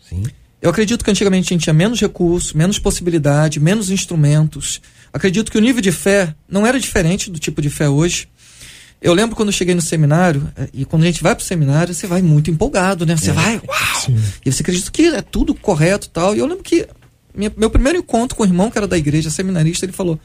[0.07, 0.23] Sim.
[0.61, 4.81] Eu acredito que antigamente a gente tinha menos recursos, menos possibilidade, menos instrumentos.
[5.13, 8.27] Acredito que o nível de fé não era diferente do tipo de fé hoje.
[8.99, 11.93] Eu lembro quando eu cheguei no seminário, eh, e quando a gente vai pro seminário,
[11.93, 13.15] você vai muito empolgado, né?
[13.15, 14.17] Você vai, uau!
[14.43, 16.35] E você acredita que é tudo correto e tal.
[16.35, 16.87] E eu lembro que
[17.37, 20.19] minha- meu primeiro encontro com o irmão que era da igreja, seminarista, ele falou: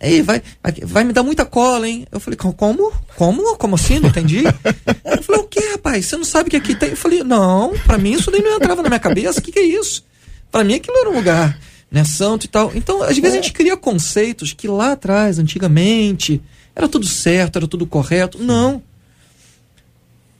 [0.00, 0.42] Ei, vai,
[0.82, 2.04] vai me dar muita cola, hein?
[2.10, 2.92] Eu falei, como?
[3.16, 3.56] Como?
[3.56, 4.00] Como assim?
[4.00, 4.42] Não entendi.
[5.06, 6.04] Ele falou, o que, rapaz?
[6.06, 6.90] Você não sabe que aqui tem?
[6.90, 9.38] Eu falei, não, pra mim isso nem não entrava na minha cabeça.
[9.38, 10.04] O que, que é isso?
[10.50, 11.58] Pra mim aquilo era um lugar,
[11.90, 12.72] né, santo e tal.
[12.74, 16.42] Então, às vezes a gente cria conceitos que lá atrás, antigamente,
[16.74, 18.42] era tudo certo, era tudo correto.
[18.42, 18.82] Não.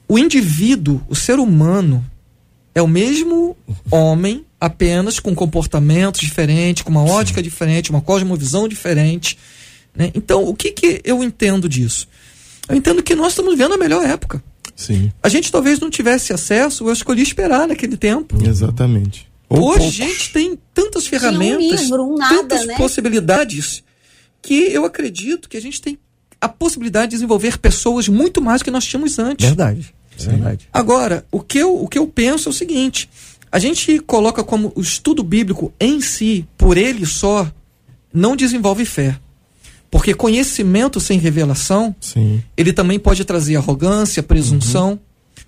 [0.09, 2.05] O indivíduo, o ser humano,
[2.75, 3.57] é o mesmo
[3.91, 9.37] homem, apenas com comportamentos diferentes, com uma ótica diferente, uma cosmovisão diferente.
[9.95, 10.11] Né?
[10.15, 12.09] Então, o que, que eu entendo disso?
[12.69, 14.43] Eu entendo que nós estamos vivendo a melhor época.
[14.75, 18.37] Sim, A gente talvez não tivesse acesso, eu escolhi esperar naquele tempo.
[18.45, 19.29] exatamente.
[19.49, 22.77] Ou Hoje a gente tem tantas um ferramentas, livro, um nada, tantas né?
[22.77, 23.85] possibilidades,
[24.43, 25.99] que eu acredito que a gente tem
[26.41, 29.47] a possibilidade de desenvolver pessoas muito mais do que nós tínhamos antes.
[29.47, 29.95] Verdade.
[30.17, 30.69] Verdade.
[30.73, 33.09] Agora, o que, eu, o que eu penso é o seguinte:
[33.55, 37.49] a gente coloca como o estudo bíblico em si, por ele só,
[38.13, 39.17] não desenvolve fé.
[39.89, 42.43] Porque conhecimento sem revelação, Sim.
[42.57, 44.99] ele também pode trazer arrogância, presunção.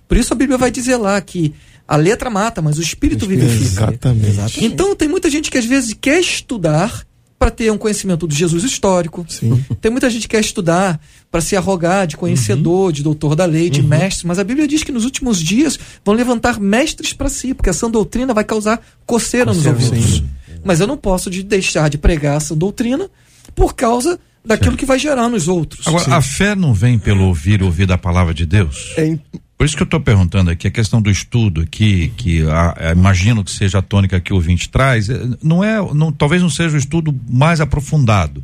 [0.07, 1.53] Por isso a Bíblia vai dizer lá que
[1.85, 3.91] a letra mata, mas o espírito vivifica.
[3.91, 4.63] Exatamente.
[4.63, 7.05] Então tem muita gente que às vezes quer estudar
[7.39, 9.25] para ter um conhecimento do Jesus histórico.
[9.29, 9.63] Sim.
[9.79, 13.69] Tem muita gente que quer estudar para se arrogar de conhecedor, de doutor da lei,
[13.69, 17.53] de mestre, mas a Bíblia diz que nos últimos dias vão levantar mestres para si,
[17.53, 20.17] porque essa doutrina vai causar coceira, nos ouvidos.
[20.17, 20.29] sim.
[20.63, 23.09] Mas eu não posso de deixar de pregar essa doutrina
[23.55, 25.87] por causa daquilo que vai gerar nos outros.
[25.87, 28.93] Agora, a fé não vem pelo ouvir ouvir da palavra de Deus?
[28.97, 29.17] É
[29.57, 32.91] Por isso que eu estou perguntando aqui, a questão do estudo aqui, que a- a-
[32.91, 36.49] imagino que seja a tônica que o ouvinte traz, eh, não é, não, talvez não
[36.49, 38.43] seja o estudo mais aprofundado,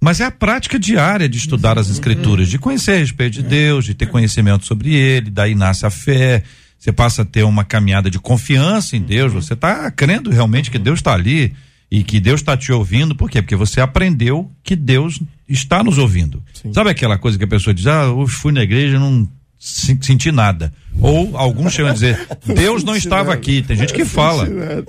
[0.00, 3.84] mas é a prática diária de estudar as escrituras, de conhecer a respeito de Deus,
[3.84, 6.42] de ter conhecimento sobre ele, daí nasce a fé,
[6.76, 10.78] você passa a ter uma caminhada de confiança em Deus, você está crendo realmente que
[10.78, 11.52] Deus está ali
[11.90, 13.40] e que Deus está te ouvindo, por quê?
[13.42, 16.42] Porque você aprendeu que Deus está nos ouvindo.
[16.74, 19.26] Sabe aquela coisa que a pessoa diz, ah, eu fui na igreja e não
[19.58, 20.72] se- senti nada.
[21.00, 23.62] Ou alguns chegam a dizer, Deus não estava aqui.
[23.62, 24.46] Tem gente que fala.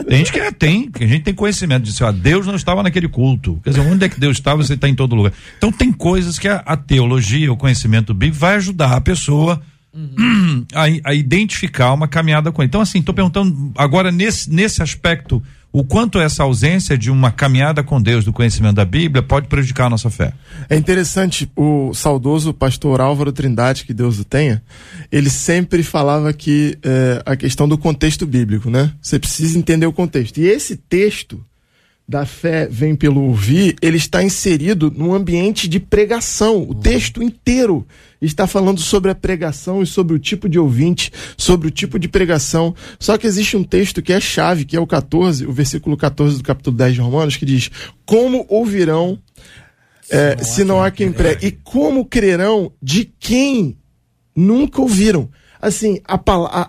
[0.07, 2.81] Tem gente que é, tem, que a gente tem conhecimento de ah, Deus não estava
[2.81, 3.59] naquele culto.
[3.63, 5.33] Quer dizer, onde é que Deus estava, você está em todo lugar.
[5.57, 9.61] Então tem coisas que a, a teologia, o conhecimento bíblico vai ajudar a pessoa
[10.73, 12.67] a, a identificar uma caminhada com ele.
[12.67, 17.83] Então, assim, estou perguntando agora nesse, nesse aspecto, o quanto essa ausência de uma caminhada
[17.83, 20.33] com Deus, do conhecimento da Bíblia, pode prejudicar a nossa fé.
[20.67, 24.63] É interessante, o saudoso pastor Álvaro Trindade, que Deus o tenha,
[25.11, 28.91] ele sempre falava que é, a questão do contexto bíblico, né?
[29.01, 30.39] Você precisa entender o contexto.
[30.39, 31.43] E esse texto
[32.09, 36.65] da fé vem pelo ouvir, ele está inserido num ambiente de pregação.
[36.67, 37.85] O texto inteiro
[38.19, 42.07] está falando sobre a pregação e sobre o tipo de ouvinte, sobre o tipo de
[42.07, 42.73] pregação.
[42.99, 46.37] Só que existe um texto que é chave, que é o 14, o versículo 14
[46.39, 47.69] do capítulo 10 de Romanos, que diz:
[48.07, 49.19] Como ouvirão
[50.09, 51.45] é, se não há quem pregue?
[51.45, 53.77] E como crerão de quem
[54.35, 55.29] nunca ouviram?
[55.61, 56.17] Assim, a,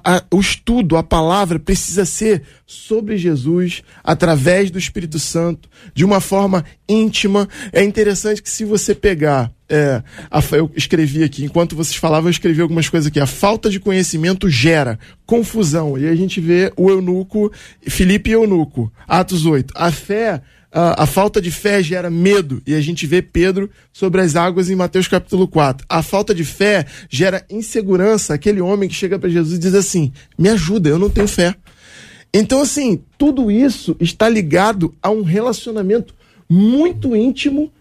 [0.04, 6.20] a- o estudo, a palavra precisa ser sobre Jesus, através do Espírito Santo, de uma
[6.20, 7.48] forma íntima.
[7.72, 9.52] É interessante que se você pegar.
[9.68, 13.20] é, a eu escrevi aqui, enquanto vocês falavam, eu escrevi algumas coisas aqui.
[13.20, 15.96] A falta de conhecimento gera confusão.
[15.96, 19.72] E a gente vê o eunuco, Filipe e eunuco, Atos 8.
[19.76, 24.20] A fé a, a falta de fé gera medo, e a gente vê Pedro sobre
[24.20, 25.84] as águas em Mateus capítulo 4.
[25.88, 30.12] A falta de fé gera insegurança, aquele homem que chega para Jesus e diz assim:
[30.38, 31.54] Me ajuda, eu não tenho fé.
[32.32, 36.14] Então, assim, tudo isso está ligado a um relacionamento
[36.48, 37.72] muito íntimo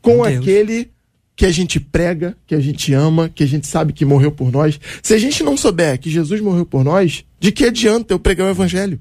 [0.00, 0.38] com Deus.
[0.38, 0.90] aquele
[1.36, 4.50] que a gente prega, que a gente ama, que a gente sabe que morreu por
[4.50, 4.78] nós.
[5.02, 8.48] Se a gente não souber que Jesus morreu por nós, de que adianta eu pregar
[8.48, 9.00] o evangelho?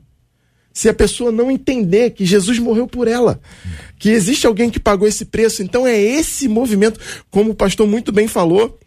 [0.73, 3.41] Se a pessoa não entender que Jesus morreu por ela,
[3.99, 8.11] que existe alguém que pagou esse preço, então é esse movimento, como o pastor muito
[8.11, 8.79] bem falou,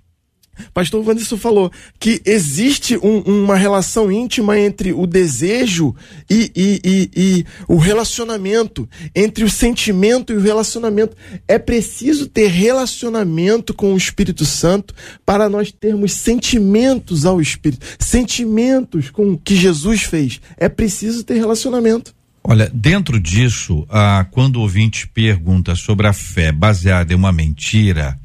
[0.73, 5.95] Pastor Wanderson falou que existe um- uma relação íntima entre o desejo
[6.31, 11.17] e, e- e- e o relacionamento, entre o sentimento e o relacionamento.
[11.47, 19.11] É preciso ter relacionamento com o Espírito Santo para nós termos sentimentos ao Espírito, sentimentos
[19.11, 20.41] com o que Jesus fez.
[20.57, 22.15] É preciso ter relacionamento.
[22.47, 28.19] Olha, dentro disso, ah, quando o ouvinte pergunta sobre a fé baseada em uma mentira,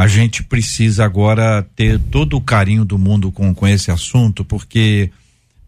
[0.00, 5.10] a gente precisa agora ter todo o carinho do mundo com, com esse assunto, porque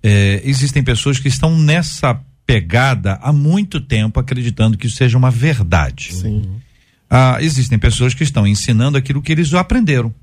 [0.02, 5.30] eh, existem pessoas que estão nessa pegada há muito tempo acreditando que isso seja uma
[5.30, 6.14] verdade.
[7.10, 10.14] Ah, existem pessoas que estão ensinando aquilo que eles aprenderam.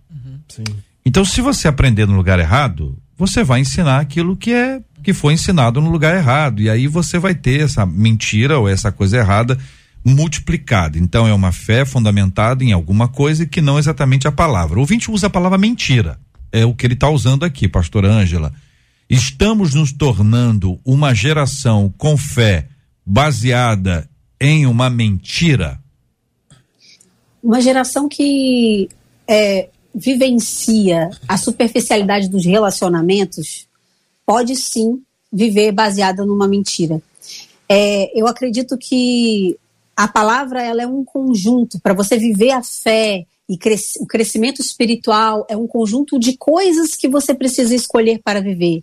[0.47, 0.63] sim.
[1.05, 5.33] Então, se você aprender no lugar errado, você vai ensinar aquilo que é que foi
[5.33, 6.63] ensinado no lugar errado.
[6.63, 9.55] E aí você vai ter essa mentira ou essa coisa errada
[10.03, 10.97] multiplicada.
[10.97, 14.77] Então, é uma fé fundamentada em alguma coisa que não exatamente a palavra.
[14.77, 16.19] O ouvinte usa a palavra mentira.
[16.51, 18.53] É o que ele está usando aqui, pastor Ângela.
[19.09, 22.67] Estamos nos tornando uma geração com fé
[23.05, 24.09] baseada
[24.39, 25.79] em uma mentira.
[27.43, 28.89] uma geração que
[29.27, 33.67] é, vivencia a superficialidade dos relacionamentos
[34.25, 37.01] pode sim viver baseada numa mentira.
[37.67, 39.57] É, eu acredito que
[39.99, 44.61] a palavra ela é um conjunto para você viver a fé e cres- o crescimento
[44.61, 48.81] espiritual é um conjunto de coisas que você precisa escolher para viver.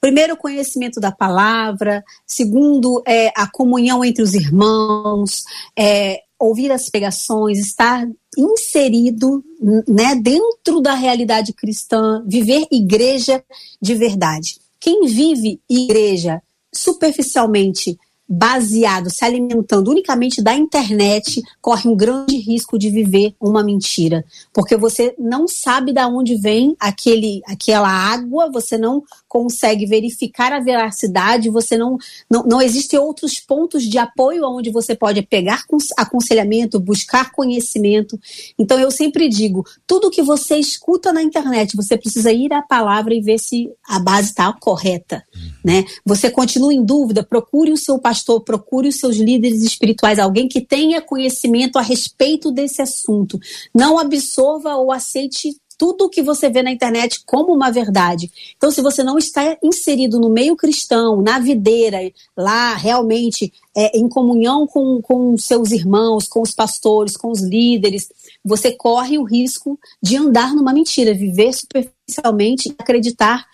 [0.00, 2.02] Primeiro, o conhecimento da palavra.
[2.26, 5.44] Segundo, é, a comunhão entre os irmãos.
[5.78, 9.44] É, ouvir as pregações, estar inserido
[9.86, 13.44] né, dentro da realidade cristã, viver igreja
[13.78, 14.58] de verdade.
[14.80, 16.42] Quem vive igreja
[16.74, 24.24] superficialmente baseado, se alimentando unicamente da internet, corre um grande risco de viver uma mentira,
[24.52, 30.60] porque você não sabe de onde vem aquele, aquela água, você não consegue verificar a
[30.60, 35.92] veracidade, você não, não, não existem outros pontos de apoio onde você pode pegar cons-
[35.96, 38.18] aconselhamento, buscar conhecimento.
[38.58, 43.14] Então eu sempre digo, tudo que você escuta na internet, você precisa ir à palavra
[43.14, 45.22] e ver se a base está correta,
[45.64, 45.84] né?
[46.04, 50.60] Você continua em dúvida, procure o seu pastor, procure os seus líderes espirituais, alguém que
[50.60, 53.38] tenha conhecimento a respeito desse assunto.
[53.74, 58.30] Não absorva ou aceite tudo o que você vê na internet como uma verdade.
[58.56, 61.98] Então, se você não está inserido no meio cristão, na videira,
[62.36, 68.08] lá realmente é, em comunhão com, com seus irmãos, com os pastores, com os líderes,
[68.44, 73.46] você corre o risco de andar numa mentira, viver superficialmente e acreditar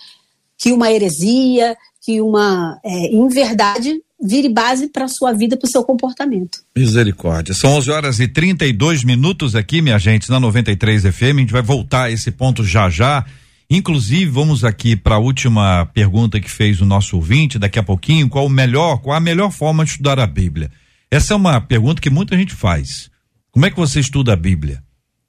[0.56, 5.82] que uma heresia, que uma é, inverdade vire base para sua vida, para o seu
[5.82, 6.58] comportamento.
[6.76, 7.52] Misericórdia.
[7.54, 11.22] São 11 horas e 32 minutos aqui, minha gente, na 93 FM.
[11.22, 13.24] A gente vai voltar a esse ponto já já.
[13.68, 18.28] Inclusive, vamos aqui para a última pergunta que fez o nosso ouvinte, daqui a pouquinho,
[18.28, 20.70] qual o melhor, qual a melhor forma de estudar a Bíblia?
[21.10, 23.10] Essa é uma pergunta que muita gente faz.
[23.50, 24.82] Como é que você estuda a Bíblia?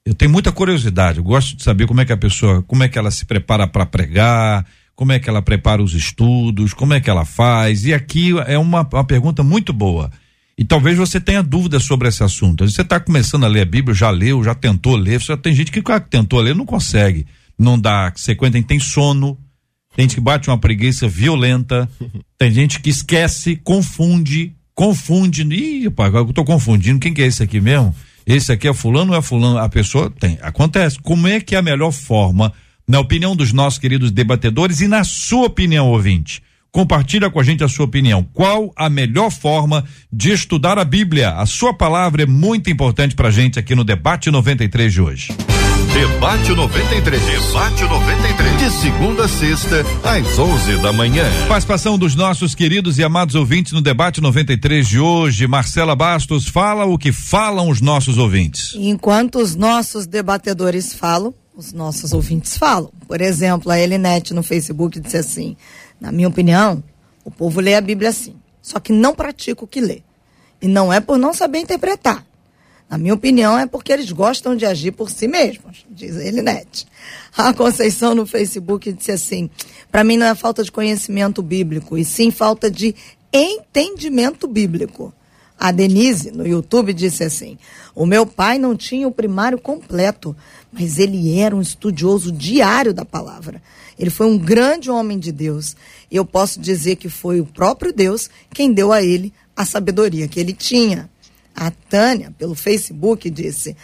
[0.04, 2.88] Eu tenho muita curiosidade, eu gosto de saber como é que a pessoa, como é
[2.88, 7.00] que ela se prepara para pregar, como é que ela prepara os estudos, como é
[7.00, 7.84] que ela faz.
[7.84, 10.10] E aqui é uma, uma pergunta muito boa.
[10.56, 12.68] E talvez você tenha dúvidas sobre esse assunto.
[12.68, 15.20] Você está começando a ler a Bíblia, já leu, já tentou ler.
[15.20, 17.26] Já tem gente que ah, tentou ler, não consegue.
[17.58, 19.38] Não dá sequência, tem, sono,
[19.96, 21.88] tem gente que bate uma preguiça violenta,
[22.38, 25.42] tem gente que esquece, confunde, confunde.
[25.42, 27.00] Ih, agora eu tô confundindo.
[27.00, 27.94] Quem que é esse aqui mesmo?
[28.24, 29.58] Esse aqui é fulano ou é fulano?
[29.58, 30.38] A pessoa tem.
[30.40, 30.98] Acontece.
[31.00, 32.52] Como é que é a melhor forma,
[32.86, 36.42] na opinião dos nossos queridos debatedores e na sua opinião, ouvinte?
[36.70, 38.26] Compartilha com a gente a sua opinião.
[38.32, 41.30] Qual a melhor forma de estudar a Bíblia?
[41.30, 45.32] A sua palavra é muito importante pra gente aqui no Debate 93 de hoje.
[45.94, 47.22] Debate 93.
[47.22, 48.58] Debate 93.
[48.58, 51.24] De segunda a sexta, às 11 da manhã.
[51.46, 55.46] Participação dos nossos queridos e amados ouvintes no Debate 93 de hoje.
[55.46, 58.74] Marcela Bastos, fala o que falam os nossos ouvintes.
[58.74, 62.90] Enquanto os nossos debatedores falam, os nossos ouvintes falam.
[63.06, 65.56] Por exemplo, a Elinete no Facebook disse assim:
[66.00, 66.82] na minha opinião,
[67.24, 70.02] o povo lê a Bíblia assim, só que não pratica o que lê.
[70.60, 72.24] E não é por não saber interpretar.
[72.88, 76.86] Na minha opinião, é porque eles gostam de agir por si mesmos, diz ele, Net.
[77.36, 79.50] A Conceição no Facebook disse assim:
[79.90, 82.94] para mim não é falta de conhecimento bíblico, e sim falta de
[83.32, 85.12] entendimento bíblico.
[85.58, 87.58] A Denise, no YouTube, disse assim:
[87.94, 90.36] O meu pai não tinha o primário completo,
[90.72, 93.62] mas ele era um estudioso diário da palavra.
[93.98, 95.76] Ele foi um grande homem de Deus.
[96.10, 100.28] E eu posso dizer que foi o próprio Deus quem deu a ele a sabedoria
[100.28, 101.08] que ele tinha.
[101.54, 103.76] A Tânia, pelo Facebook, disse: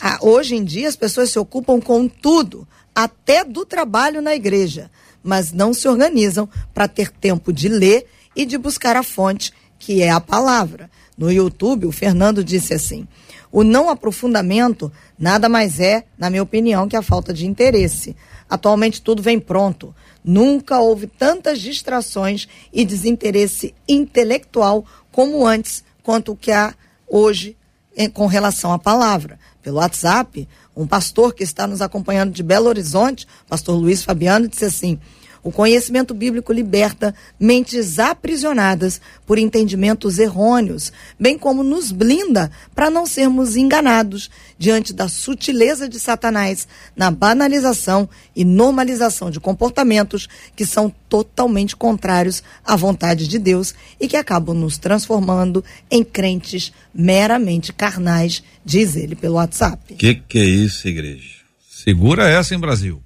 [0.00, 4.90] ah, Hoje em dia as pessoas se ocupam com tudo, até do trabalho na igreja,
[5.22, 10.02] mas não se organizam para ter tempo de ler e de buscar a fonte, que
[10.02, 10.90] é a palavra.
[11.16, 13.06] No YouTube, o Fernando disse assim:
[13.54, 18.16] o não aprofundamento nada mais é, na minha opinião, que a falta de interesse.
[18.50, 19.94] Atualmente tudo vem pronto.
[20.24, 26.74] Nunca houve tantas distrações e desinteresse intelectual como antes, quanto o que há
[27.06, 27.56] hoje
[27.96, 29.38] em, com relação à palavra.
[29.62, 34.64] Pelo WhatsApp, um pastor que está nos acompanhando de Belo Horizonte, pastor Luiz Fabiano, disse
[34.64, 34.98] assim:
[35.44, 40.90] o conhecimento bíblico liberta mentes aprisionadas por entendimentos errôneos,
[41.20, 46.66] bem como nos blinda para não sermos enganados diante da sutileza de Satanás
[46.96, 54.08] na banalização e normalização de comportamentos que são totalmente contrários à vontade de Deus e
[54.08, 59.94] que acabam nos transformando em crentes meramente carnais, diz ele pelo WhatsApp.
[59.94, 61.34] Que que é isso, igreja?
[61.68, 63.02] Segura essa em Brasil,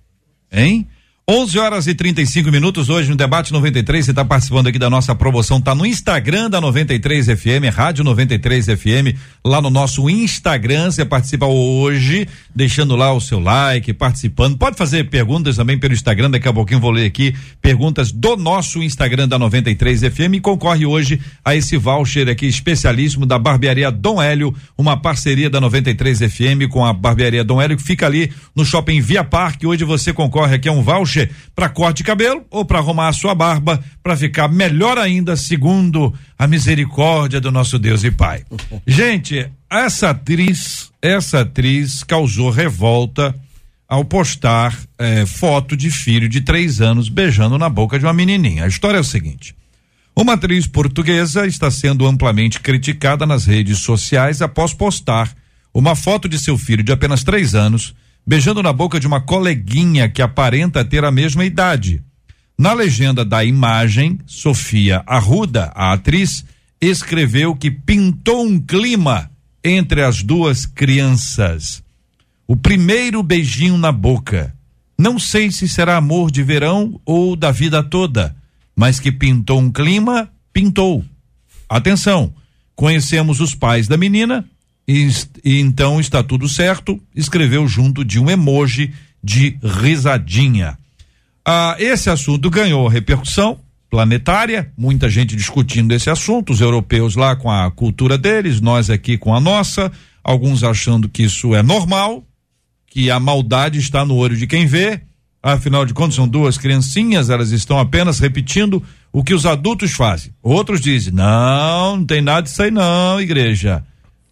[0.52, 0.86] hein?
[1.30, 4.02] 11 horas e 35 minutos hoje no debate 93.
[4.02, 8.64] Você está participando aqui da nossa promoção, tá no Instagram da 93 FM, Rádio 93
[8.64, 9.14] FM,
[9.44, 10.90] lá no nosso Instagram.
[10.90, 12.26] Você participa hoje,
[12.56, 14.56] deixando lá o seu like, participando.
[14.56, 18.82] Pode fazer perguntas também pelo Instagram, daqui a pouquinho vou ler aqui perguntas do nosso
[18.82, 24.22] Instagram da 93 FM e concorre hoje a esse voucher aqui especialíssimo da Barbearia Dom
[24.22, 28.64] Hélio, uma parceria da 93 FM com a Barbearia Dom Hélio que fica ali no
[28.64, 29.66] Shopping Via Parque.
[29.66, 31.17] Hoje você concorre aqui a um voucher
[31.54, 36.12] para corte de cabelo ou para arrumar a sua barba para ficar melhor ainda, segundo
[36.38, 38.44] a misericórdia do nosso Deus e Pai.
[38.86, 43.34] Gente, essa atriz, essa atriz causou revolta
[43.88, 48.64] ao postar eh, foto de filho de três anos beijando na boca de uma menininha.
[48.64, 49.54] A história é o seguinte.
[50.14, 55.32] Uma atriz portuguesa está sendo amplamente criticada nas redes sociais após postar
[55.72, 57.94] uma foto de seu filho de apenas três anos
[58.28, 62.02] beijando na boca de uma coleguinha que aparenta ter a mesma idade.
[62.58, 66.44] Na legenda da imagem, Sofia Arruda, a atriz,
[66.78, 69.30] escreveu que pintou um clima
[69.64, 71.82] entre as duas crianças.
[72.46, 74.54] O primeiro beijinho na boca.
[74.98, 78.36] Não sei se será amor de verão ou da vida toda,
[78.76, 81.02] mas que pintou um clima, pintou.
[81.66, 82.34] Atenção,
[82.76, 84.44] conhecemos os pais da menina
[84.88, 85.06] e,
[85.44, 90.78] e então está tudo certo, escreveu junto de um emoji de risadinha.
[91.44, 93.60] Ah, esse assunto ganhou repercussão
[93.90, 99.18] planetária, muita gente discutindo esse assunto, os europeus lá com a cultura deles, nós aqui
[99.18, 99.92] com a nossa,
[100.24, 102.24] alguns achando que isso é normal,
[102.86, 105.02] que a maldade está no olho de quem vê,
[105.42, 110.32] afinal de contas são duas criancinhas, elas estão apenas repetindo o que os adultos fazem.
[110.42, 113.82] Outros dizem: "Não, não tem nada disso aí não, igreja.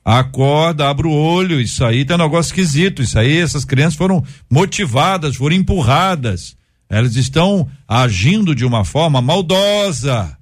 [0.09, 3.03] Acorda, abre o olho, isso aí tá um negócio esquisito.
[3.03, 6.57] Isso aí, essas crianças foram motivadas, foram empurradas.
[6.89, 10.39] Elas estão agindo de uma forma maldosa.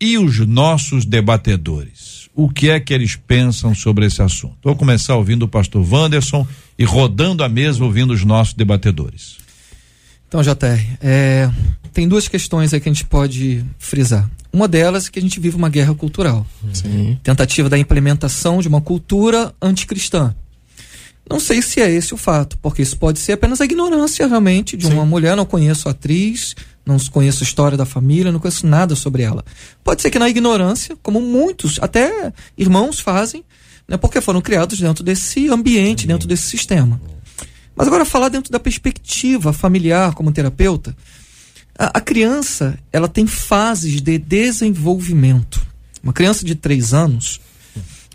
[0.00, 2.28] E os nossos debatedores?
[2.36, 4.58] O que é que eles pensam sobre esse assunto?
[4.62, 6.46] Vou começar ouvindo o pastor Wanderson
[6.78, 9.38] e rodando a mesa ouvindo os nossos debatedores.
[10.34, 11.48] Então, JR, é,
[11.92, 14.28] tem duas questões aí que a gente pode frisar.
[14.52, 16.44] Uma delas é que a gente vive uma guerra cultural.
[16.72, 17.16] Sim.
[17.22, 20.34] Tentativa da implementação de uma cultura anticristã.
[21.30, 24.76] Não sei se é esse o fato, porque isso pode ser apenas a ignorância realmente
[24.76, 24.94] de Sim.
[24.94, 25.36] uma mulher.
[25.36, 29.44] Não conheço a atriz, não conheço a história da família, não conheço nada sobre ela.
[29.84, 33.44] Pode ser que na ignorância, como muitos, até irmãos fazem,
[33.86, 36.08] né, porque foram criados dentro desse ambiente, Sim.
[36.08, 37.00] dentro desse sistema.
[37.76, 40.96] Mas agora falar dentro da perspectiva familiar como terapeuta,
[41.78, 45.60] a, a criança, ela tem fases de desenvolvimento.
[46.02, 47.40] Uma criança de três anos,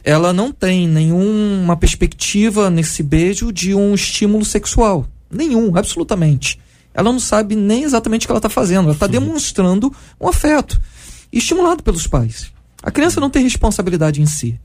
[0.04, 5.08] ela não tem nenhuma perspectiva nesse beijo de um estímulo sexual.
[5.30, 6.60] Nenhum, absolutamente.
[6.94, 8.86] Ela não sabe nem exatamente o que ela está fazendo.
[8.86, 10.80] Ela está demonstrando um afeto,
[11.32, 12.52] estimulado pelos pais.
[12.82, 14.60] A criança não tem responsabilidade em si.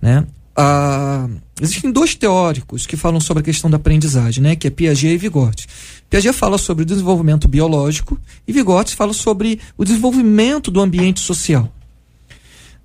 [0.00, 0.26] Né?
[0.60, 1.28] Ah,
[1.62, 4.56] existem dois teóricos que falam sobre a questão da aprendizagem, né?
[4.56, 5.72] que é Piaget e Vygotsky.
[6.10, 11.72] Piaget fala sobre o desenvolvimento biológico e Vygotsky fala sobre o desenvolvimento do ambiente social.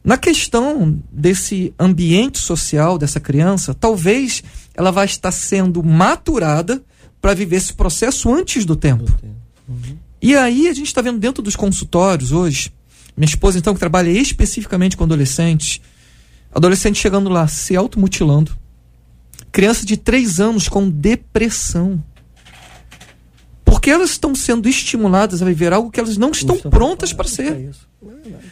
[0.03, 4.43] Na questão desse ambiente social dessa criança, talvez
[4.75, 6.79] ela vai estar sendo maturada
[7.19, 9.11] para viver esse processo antes do tempo.
[9.67, 9.97] Uhum.
[10.21, 12.71] E aí a gente está vendo dentro dos consultórios hoje,
[13.17, 15.81] minha esposa então que trabalha especificamente com adolescentes,
[16.53, 18.55] adolescente chegando lá se automutilando,
[19.51, 22.03] criança de três anos com depressão.
[23.63, 27.71] Porque elas estão sendo estimuladas a viver algo que elas não estão prontas para ser.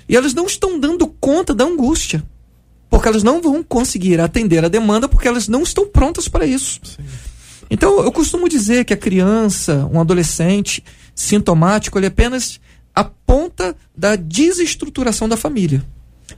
[0.08, 2.24] E elas não estão dando conta da angústia.
[2.90, 6.80] Porque elas não vão conseguir atender a demanda porque elas não estão prontas para isso.
[6.84, 7.04] Sim.
[7.70, 10.84] Então, eu costumo dizer que a criança, um adolescente
[11.16, 12.60] sintomático, ele é apenas
[12.94, 15.82] a ponta da desestruturação da família.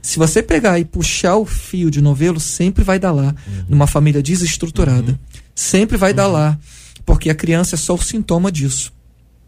[0.02, 3.64] Se você pegar e puxar o fio de novelo, sempre vai dar lá, uhum.
[3.68, 5.12] numa família desestruturada.
[5.12, 5.18] Uhum.
[5.54, 6.16] Sempre vai uhum.
[6.16, 6.58] dar lá,
[7.04, 8.92] porque a criança é só o sintoma disso.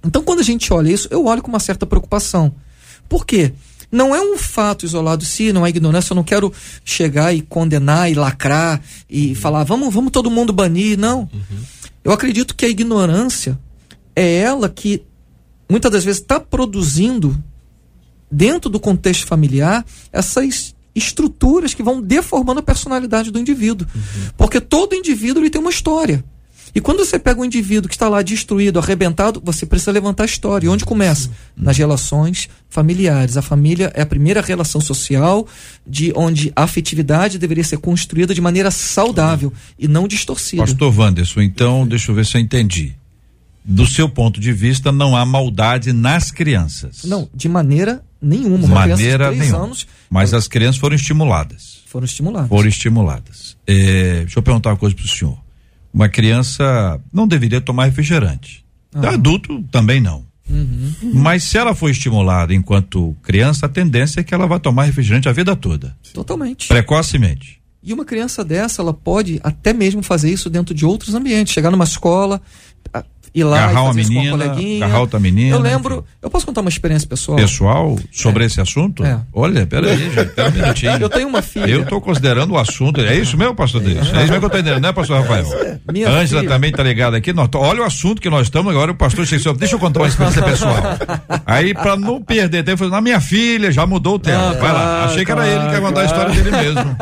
[0.05, 2.55] Então, quando a gente olha isso, eu olho com uma certa preocupação.
[3.09, 3.53] Por quê?
[3.91, 6.13] Não é um fato isolado se não é ignorância.
[6.13, 6.53] Eu não quero
[6.85, 9.35] chegar e condenar e lacrar e uhum.
[9.35, 10.99] falar, vamos, vamos todo mundo banir.
[10.99, 11.21] Não.
[11.21, 11.59] Uhum.
[12.05, 13.59] Eu acredito que a ignorância
[14.15, 15.03] é ela que
[15.69, 17.43] muitas das vezes está produzindo,
[18.31, 23.87] dentro do contexto familiar, essas estruturas que vão deformando a personalidade do indivíduo.
[23.95, 24.31] Uhum.
[24.37, 26.25] Porque todo indivíduo ele tem uma história.
[26.77, 30.27] E quando você pega um indivíduo que está lá destruído, arrebentado, você precisa levantar a
[30.27, 30.67] história.
[30.67, 31.31] E onde começa?
[31.57, 33.39] Nas relações familiares.
[33.39, 35.47] A família é a primeira relação social
[35.87, 40.65] de onde a afetividade deveria ser construída de maneira saudável e não distorcida.
[40.65, 42.95] Pastor Wanderson, então, deixa eu ver se eu entendi.
[43.65, 47.05] Do seu ponto de vista, não há maldade nas crianças.
[47.05, 48.67] Não, de maneira nenhuma.
[48.67, 49.65] Uma maneira nenhuma.
[49.65, 51.83] Anos, mas as crianças foram estimuladas.
[51.87, 52.49] Foram estimuladas.
[52.49, 53.57] Foram estimuladas.
[53.67, 55.47] É, deixa eu perguntar uma coisa para o senhor
[55.97, 58.63] uma criança não deveria tomar refrigerante.
[58.95, 59.09] Uhum.
[59.09, 60.27] Adulto também não.
[60.47, 60.93] Uhum.
[61.15, 65.27] Mas se ela for estimulada enquanto criança, a tendência é que ela vai tomar refrigerante
[65.27, 65.97] a vida toda.
[66.13, 66.69] Totalmente.
[66.69, 67.63] Precocemente.
[67.83, 71.55] E uma criança dessa, ela pode até mesmo fazer isso dentro de outros ambientes.
[71.55, 72.43] Chegar numa escola,
[73.37, 75.55] ir lá agarrar uma menina, uma agarrar outra menina.
[75.55, 76.07] Eu lembro, enfim.
[76.23, 77.37] eu posso contar uma experiência pessoal?
[77.37, 78.47] Pessoal sobre é.
[78.47, 79.05] esse assunto?
[79.05, 79.21] É.
[79.33, 80.93] Olha, peraí, gente, pera um minutinho.
[80.93, 81.67] Eu tenho uma filha.
[81.67, 83.99] Eu estou considerando o assunto, é isso mesmo, pastor Deus?
[83.99, 85.47] É, isso mesmo que eu estou entendendo, né, pastor Rafael?
[85.93, 88.95] Minha Ângela também está ligada aqui, nós, olha o assunto que nós estamos agora, o
[88.95, 90.77] pastor chegou, deixa eu contar uma experiência pessoal.
[91.45, 94.53] Aí, para não perder tempo, eu falei, na minha filha, já mudou o tema, ah,
[94.55, 95.05] vai lá.
[95.05, 96.97] Achei que era ele que ia contar a história dele mesmo.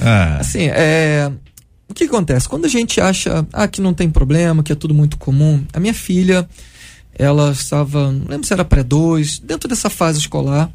[0.00, 0.38] Ah.
[0.40, 1.30] Assim, é,
[1.88, 2.48] o que acontece?
[2.48, 5.80] Quando a gente acha ah, que não tem problema, que é tudo muito comum, a
[5.80, 6.48] minha filha,
[7.14, 10.70] ela estava, não lembro se era pré-2, dentro dessa fase escolar.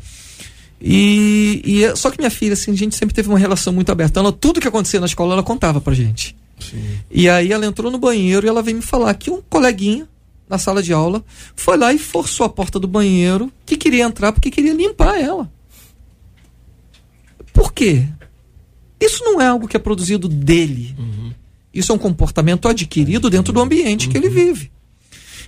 [0.82, 3.92] E, e, é, só que minha filha, assim, a gente sempre teve uma relação muito
[3.92, 4.20] aberta.
[4.20, 6.36] Ela, tudo que acontecia na escola, ela contava pra gente.
[6.60, 7.00] Sim.
[7.10, 10.08] E aí ela entrou no banheiro e ela veio me falar que um coleguinha
[10.50, 11.24] na sala de aula
[11.56, 15.50] foi lá e forçou a porta do banheiro que queria entrar porque queria limpar ela.
[17.54, 18.06] Por quê?
[19.04, 20.96] Isso não é algo que é produzido dele.
[20.98, 21.32] Uhum.
[21.74, 24.12] Isso é um comportamento adquirido dentro do ambiente uhum.
[24.12, 24.34] que ele uhum.
[24.34, 24.72] vive.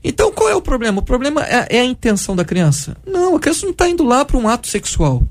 [0.04, 1.00] Então, qual é o problema?
[1.00, 2.96] O problema é, é a intenção da criança?
[3.06, 5.24] Não, a criança não está indo lá para um ato sexual.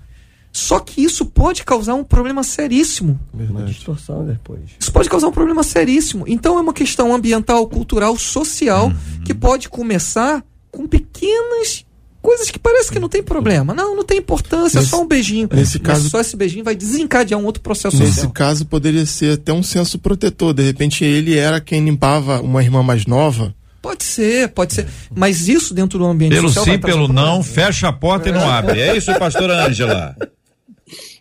[0.50, 3.18] Só que isso pode causar um problema seríssimo.
[3.32, 4.62] Uma distorção depois.
[4.78, 6.24] Isso pode causar um problema seríssimo.
[6.28, 9.24] Então é uma questão ambiental, cultural, social, uhum.
[9.24, 11.84] que pode começar com pequenas
[12.24, 13.74] coisas que parece que não tem problema.
[13.74, 15.46] Não, não tem importância, nesse, é só um beijinho.
[15.52, 18.32] Nesse Mas caso, só esse beijinho vai desencadear um outro processo Nesse social.
[18.32, 20.54] caso, poderia ser até um senso protetor.
[20.54, 23.54] De repente, ele era quem limpava uma irmã mais nova.
[23.82, 24.86] Pode ser, pode ser.
[25.14, 26.64] Mas isso dentro do ambiente pelo social.
[26.64, 28.32] Pelo sim, pelo não, fecha a porta é.
[28.32, 28.80] e não abre.
[28.80, 30.16] É isso, pastora Ângela.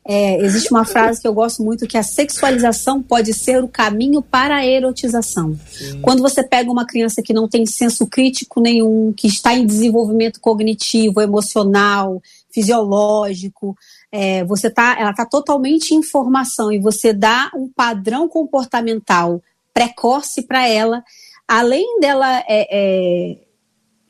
[0.05, 4.21] É, existe uma frase que eu gosto muito que a sexualização pode ser o caminho
[4.21, 5.57] para a erotização.
[5.71, 6.01] Sim.
[6.01, 10.41] Quando você pega uma criança que não tem senso crítico nenhum, que está em desenvolvimento
[10.41, 13.77] cognitivo, emocional, fisiológico,
[14.11, 19.41] é, você tá, ela está totalmente em formação e você dá um padrão comportamental
[19.73, 21.03] precoce para ela,
[21.47, 23.37] além dela é, é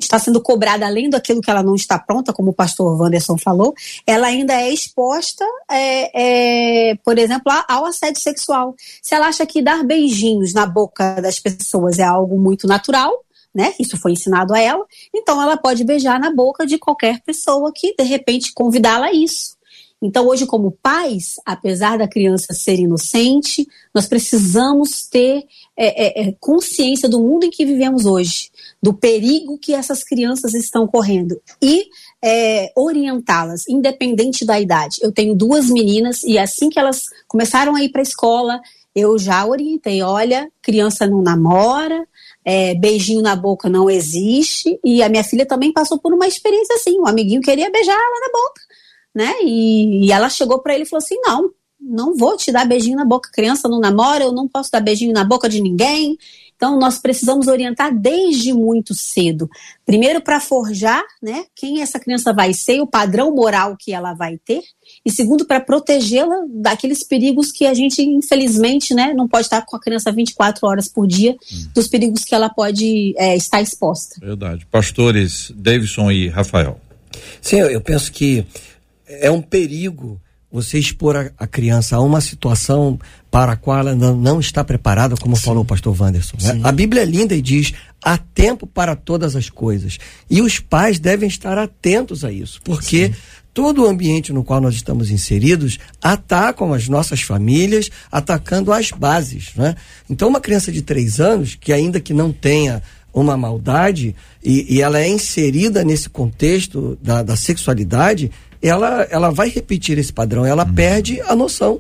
[0.04, 3.74] está sendo cobrada além daquilo que ela não está pronta, como o pastor Wanderson falou,
[4.06, 8.76] ela ainda é exposta, é, é, por exemplo, ao assédio sexual.
[9.02, 13.12] Se ela acha que dar beijinhos na boca das pessoas é algo muito natural,
[13.54, 13.74] né?
[13.80, 17.94] Isso foi ensinado a ela, então ela pode beijar na boca de qualquer pessoa que
[17.96, 19.56] de repente convidá-la a isso.
[20.02, 25.46] Então, hoje, como pais, apesar da criança ser inocente, nós precisamos ter
[25.78, 28.52] é, é, é consciência do mundo em que vivemos hoje
[28.84, 31.86] do perigo que essas crianças estão correndo e
[32.22, 34.98] é, orientá-las, independente da idade.
[35.02, 38.60] Eu tenho duas meninas e assim que elas começaram a ir para a escola,
[38.94, 42.06] eu já orientei: olha, criança não namora,
[42.44, 44.78] é, beijinho na boca não existe.
[44.84, 48.20] E a minha filha também passou por uma experiência assim: um amiguinho queria beijar ela
[48.20, 48.62] na boca.
[49.16, 49.34] né?
[49.44, 51.50] E, e ela chegou para ele e falou assim: não,
[51.84, 55.14] não vou te dar beijinho na boca, criança não namora, eu não posso dar beijinho
[55.14, 56.18] na boca de ninguém.
[56.56, 59.50] Então, nós precisamos orientar desde muito cedo.
[59.86, 64.38] Primeiro, para forjar né, quem essa criança vai ser, o padrão moral que ela vai
[64.38, 64.62] ter.
[65.06, 69.76] E segundo, para protegê-la daqueles perigos que a gente, infelizmente, né, não pode estar com
[69.76, 71.68] a criança 24 horas por dia, hum.
[71.76, 74.16] dos perigos que ela pode é, estar exposta.
[74.22, 74.66] Verdade.
[74.68, 76.80] Pastores Davidson e Rafael.
[77.42, 78.46] Sim, eu penso que
[79.06, 80.20] é um perigo
[80.54, 83.00] você expor a, a, criança a uma situação
[83.32, 85.42] para a qual ela não, não está preparada, como Sim.
[85.42, 86.38] falou o pastor Wanderson.
[86.40, 86.62] Né?
[86.64, 89.98] A Bíblia é linda e diz: há tempo para todas as coisas.
[90.30, 93.16] E os pais devem estar atentos a isso, porque Sim.
[93.52, 99.50] todo o ambiente no qual nós estamos inseridos atacam as nossas famílias, atacando as bases.
[99.56, 99.76] Né?
[100.08, 104.82] Então, uma criança de três anos, que ainda que não tenha uma maldade e, e
[104.82, 108.32] ela é inserida nesse contexto da, da sexualidade,
[108.64, 110.74] ela, ela vai repetir esse padrão, ela uhum.
[110.74, 111.80] perde a noção.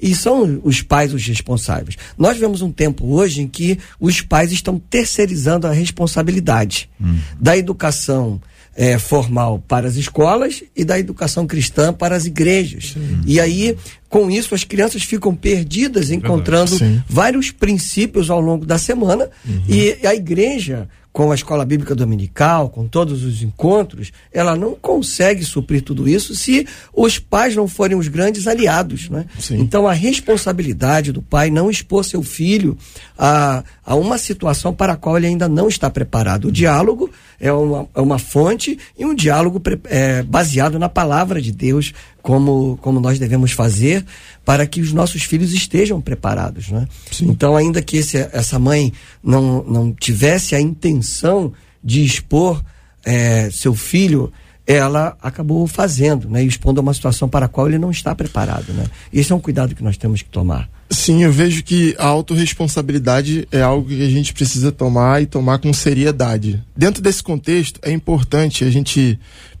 [0.00, 1.96] E são os pais os responsáveis.
[2.16, 7.18] Nós vemos um tempo hoje em que os pais estão terceirizando a responsabilidade uhum.
[7.40, 8.40] da educação
[8.78, 12.92] é, formal para as escolas e da educação cristã para as igrejas.
[12.92, 13.20] Sim.
[13.26, 13.76] E aí,
[14.08, 16.76] com isso, as crianças ficam perdidas, encontrando
[17.08, 19.62] vários princípios ao longo da semana uhum.
[19.68, 25.44] e a igreja com a escola bíblica dominical, com todos os encontros, ela não consegue
[25.44, 29.08] suprir tudo isso se os pais não forem os grandes aliados.
[29.08, 29.26] Né?
[29.50, 32.76] Então, a responsabilidade do pai não expor seu filho
[33.18, 36.48] a, a uma situação para a qual ele ainda não está preparado.
[36.48, 41.50] O diálogo é uma, é uma fonte e um diálogo é, baseado na palavra de
[41.50, 41.92] Deus,
[42.28, 44.04] como, como nós devemos fazer
[44.44, 46.68] para que os nossos filhos estejam preparados.
[46.68, 46.86] Né?
[47.22, 48.92] Então, ainda que esse, essa mãe
[49.24, 52.62] não, não tivesse a intenção de expor
[53.02, 54.30] é, seu filho,
[54.66, 56.42] ela acabou fazendo, né?
[56.42, 58.74] expondo a uma situação para a qual ele não está preparado.
[58.74, 58.84] Né?
[59.10, 60.68] Esse é um cuidado que nós temos que tomar.
[60.90, 65.60] Sim, eu vejo que a autorresponsabilidade é algo que a gente precisa tomar e tomar
[65.60, 66.62] com seriedade.
[66.76, 69.18] Dentro desse contexto, é importante a gente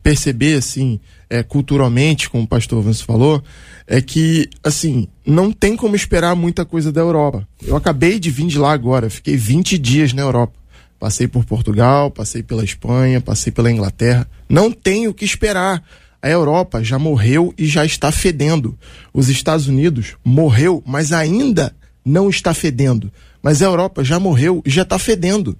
[0.08, 0.98] perceber, assim,
[1.28, 3.42] é, culturalmente, como o pastor Vance falou,
[3.86, 7.46] é que, assim, não tem como esperar muita coisa da Europa.
[7.62, 10.54] Eu acabei de vir de lá agora, fiquei 20 dias na Europa.
[10.98, 14.26] Passei por Portugal, passei pela Espanha, passei pela Inglaterra.
[14.48, 15.84] Não tenho o que esperar.
[16.22, 18.78] A Europa já morreu e já está fedendo.
[19.12, 23.12] Os Estados Unidos morreu, mas ainda não está fedendo.
[23.42, 25.54] Mas a Europa já morreu e já está fedendo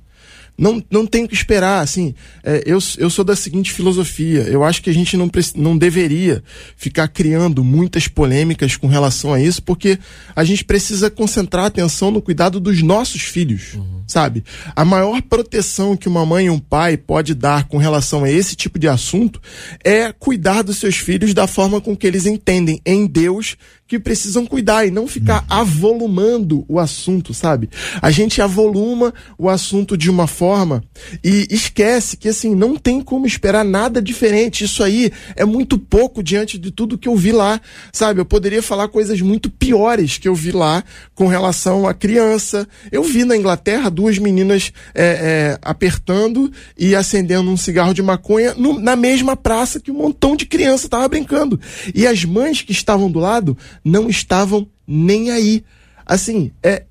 [0.58, 4.82] não, não tem que esperar, assim, é, eu, eu sou da seguinte filosofia, eu acho
[4.82, 6.42] que a gente não, não deveria
[6.76, 10.00] ficar criando muitas polêmicas com relação a isso, porque
[10.34, 13.97] a gente precisa concentrar a atenção no cuidado dos nossos filhos, uhum.
[14.08, 14.42] Sabe?
[14.74, 18.56] A maior proteção que uma mãe e um pai pode dar com relação a esse
[18.56, 19.40] tipo de assunto
[19.84, 23.56] é cuidar dos seus filhos da forma com que eles entendem em Deus
[23.88, 25.46] que precisam cuidar e não ficar uhum.
[25.48, 27.70] avolumando o assunto, sabe?
[28.02, 30.84] A gente avoluma o assunto de uma forma
[31.24, 34.62] e esquece que assim não tem como esperar nada diferente.
[34.62, 37.58] Isso aí é muito pouco diante de tudo que eu vi lá,
[37.90, 38.20] sabe?
[38.20, 40.84] Eu poderia falar coisas muito piores que eu vi lá
[41.14, 42.68] com relação à criança.
[42.92, 48.54] Eu vi na Inglaterra duas meninas é, é, apertando e acendendo um cigarro de maconha
[48.54, 51.60] no, na mesma praça que um montão de criança estava brincando.
[51.92, 55.64] E as mães que estavam do lado não estavam nem aí.
[56.06, 56.84] Assim, é,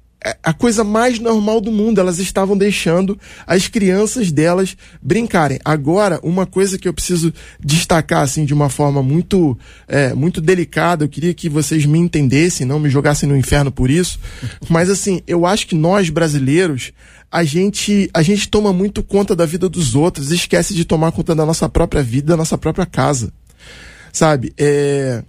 [0.44, 2.00] a coisa mais normal do mundo.
[2.00, 5.60] Elas estavam deixando as crianças delas brincarem.
[5.64, 9.58] Agora, uma coisa que eu preciso destacar assim de uma forma muito,
[9.88, 11.06] é, muito delicada.
[11.06, 14.20] Eu queria que vocês me entendessem, não me jogassem no inferno por isso.
[14.70, 16.92] Mas assim, eu acho que nós brasileiros
[17.30, 21.36] a gente a gente toma muito conta da vida dos outros, esquece de tomar conta
[21.36, 23.34] da nossa própria vida, da nossa própria casa,
[24.14, 24.54] sabe?
[24.58, 25.22] É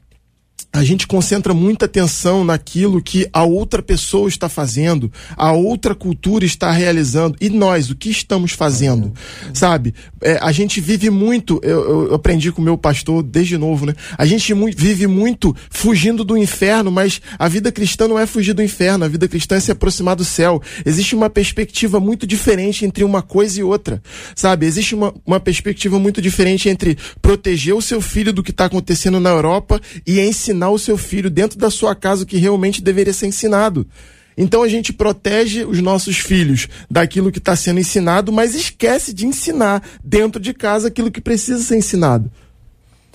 [0.79, 6.45] a gente concentra muita atenção naquilo que a outra pessoa está fazendo, a outra cultura
[6.45, 7.37] está realizando.
[7.41, 9.13] E nós, o que estamos fazendo?
[9.53, 9.93] Sabe?
[10.23, 13.95] É, a gente vive muito, eu, eu, aprendi com o meu pastor desde novo, né?
[14.17, 18.63] A gente vive muito fugindo do inferno, mas a vida cristã não é fugir do
[18.63, 20.63] inferno, a vida cristã é se aproximar do céu.
[20.87, 24.01] Existe uma perspectiva muito diferente entre uma coisa e outra.
[24.37, 24.65] Sabe?
[24.65, 29.19] Existe uma, uma perspectiva muito diferente entre proteger o seu filho do que está acontecendo
[29.19, 32.83] na Europa e ensinar ensinar o seu filho dentro da sua casa o que realmente
[32.83, 33.87] deveria ser ensinado.
[34.37, 39.27] Então a gente protege os nossos filhos daquilo que está sendo ensinado, mas esquece de
[39.27, 42.31] ensinar dentro de casa aquilo que precisa ser ensinado.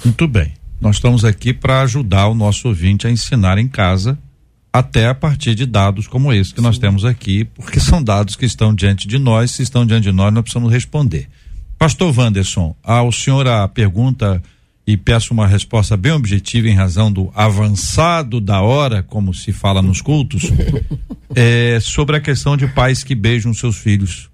[0.04, 0.54] Muito bem.
[0.82, 4.18] Nós estamos aqui para ajudar o nosso ouvinte a ensinar em casa,
[4.72, 6.66] até a partir de dados como esse que Sim.
[6.66, 10.12] nós temos aqui, porque são dados que estão diante de nós, se estão diante de
[10.12, 11.30] nós, nós precisamos responder.
[11.80, 14.44] Pastor Wanderson, ao senhor a pergunta
[14.86, 19.82] e peço uma resposta bem objetiva em razão do avançado da hora, como se fala
[19.82, 20.44] nos cultos,
[21.34, 24.30] é, sobre a questão de pais que beijam seus filhos.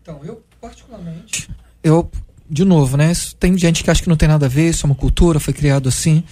[0.00, 1.48] Então, eu particularmente,
[1.82, 2.10] eu
[2.48, 3.12] de novo, né?
[3.12, 5.38] Isso, tem gente que acha que não tem nada a ver, isso é uma cultura,
[5.38, 6.24] foi criado assim.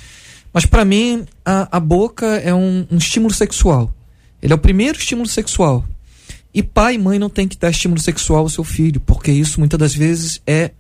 [0.53, 3.93] Mas para mim, a, a, boca é um, um, estímulo sexual.
[4.41, 5.85] Ele é o primeiro estímulo sexual.
[6.55, 9.61] E pai e mãe não tem que dar estímulo sexual ao seu filho, porque isso
[9.61, 10.71] muitas das vezes é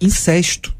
[0.00, 0.72] incesto.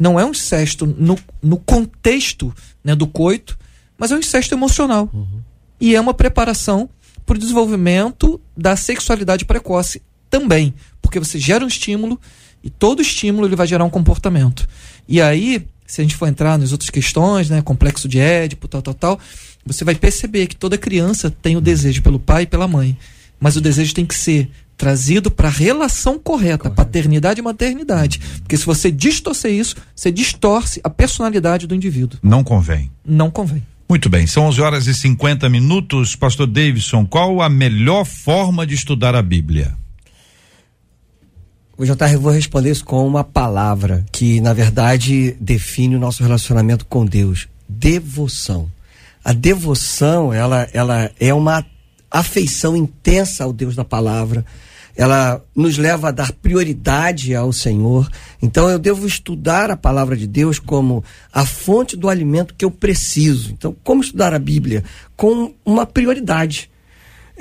[0.00, 3.58] Não é um incesto no, no contexto né, do coito,
[3.98, 5.10] mas é um incesto emocional.
[5.12, 5.42] Uhum.
[5.78, 6.88] E é uma preparação
[7.26, 12.18] para o desenvolvimento da sexualidade precoce também, porque você gera um estímulo
[12.64, 14.66] e todo estímulo ele vai gerar um comportamento.
[15.06, 18.80] E aí, se a gente for entrar nas outras questões, né, complexo de Édipo, tal,
[18.80, 19.20] tal, tal,
[19.66, 22.96] você vai perceber que toda criança tem o desejo pelo pai e pela mãe,
[23.38, 26.74] mas o desejo tem que ser trazido para a relação correta, Correto.
[26.74, 28.18] paternidade e maternidade.
[28.38, 32.18] Porque se você distorcer isso, você distorce a personalidade do indivíduo.
[32.22, 32.90] Não convém.
[33.04, 33.62] Não convém.
[33.86, 36.16] Muito bem, são 11 horas e 50 minutos.
[36.16, 39.76] Pastor Davidson, qual a melhor forma de estudar a Bíblia?
[41.76, 46.22] O JR, eu vou responder isso com uma palavra que, na verdade, define o nosso
[46.22, 48.70] relacionamento com Deus: devoção.
[49.22, 51.66] A devoção, ela, ela é uma
[52.10, 54.42] afeição intensa ao Deus da palavra.
[55.00, 58.06] Ela nos leva a dar prioridade ao Senhor.
[58.42, 62.70] Então eu devo estudar a palavra de Deus como a fonte do alimento que eu
[62.70, 63.50] preciso.
[63.50, 64.84] Então, como estudar a Bíblia?
[65.16, 66.70] Com uma prioridade.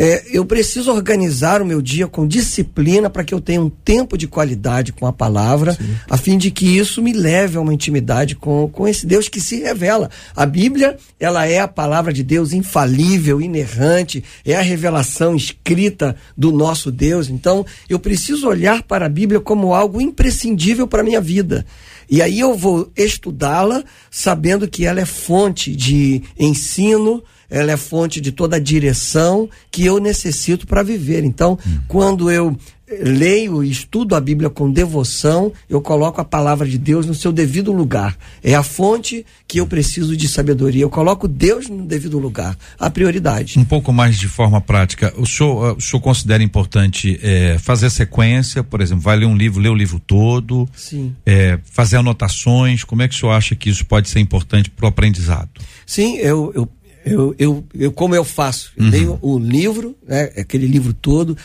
[0.01, 4.17] É, eu preciso organizar o meu dia com disciplina para que eu tenha um tempo
[4.17, 5.93] de qualidade com a palavra, Sim.
[6.09, 9.41] a fim de que isso me leve a uma intimidade com, com esse Deus que
[9.41, 10.09] se revela.
[10.33, 16.49] A Bíblia, ela é a palavra de Deus infalível, inerrante, é a revelação escrita do
[16.49, 17.27] nosso Deus.
[17.27, 21.65] Então, eu preciso olhar para a Bíblia como algo imprescindível para a minha vida.
[22.09, 28.21] E aí eu vou estudá-la sabendo que ela é fonte de ensino, ela é fonte
[28.21, 31.23] de toda a direção que eu necessito para viver.
[31.23, 31.79] Então, hum.
[31.87, 32.55] quando eu
[32.89, 37.31] leio e estudo a Bíblia com devoção, eu coloco a palavra de Deus no seu
[37.31, 38.17] devido lugar.
[38.43, 40.83] É a fonte que eu preciso de sabedoria.
[40.83, 43.59] Eu coloco Deus no devido lugar, a prioridade.
[43.59, 45.13] Um pouco mais de forma prática.
[45.17, 49.61] O senhor, o senhor considera importante é, fazer sequência, por exemplo, vai ler um livro,
[49.61, 51.15] ler o livro todo, Sim.
[51.25, 52.83] É, fazer anotações.
[52.83, 55.49] Como é que o senhor acha que isso pode ser importante para o aprendizado?
[55.85, 56.69] Sim, eu, eu
[57.11, 58.71] eu, eu, eu como eu faço?
[58.77, 58.89] Eu uhum.
[58.89, 61.37] leio o livro, né, aquele livro todo,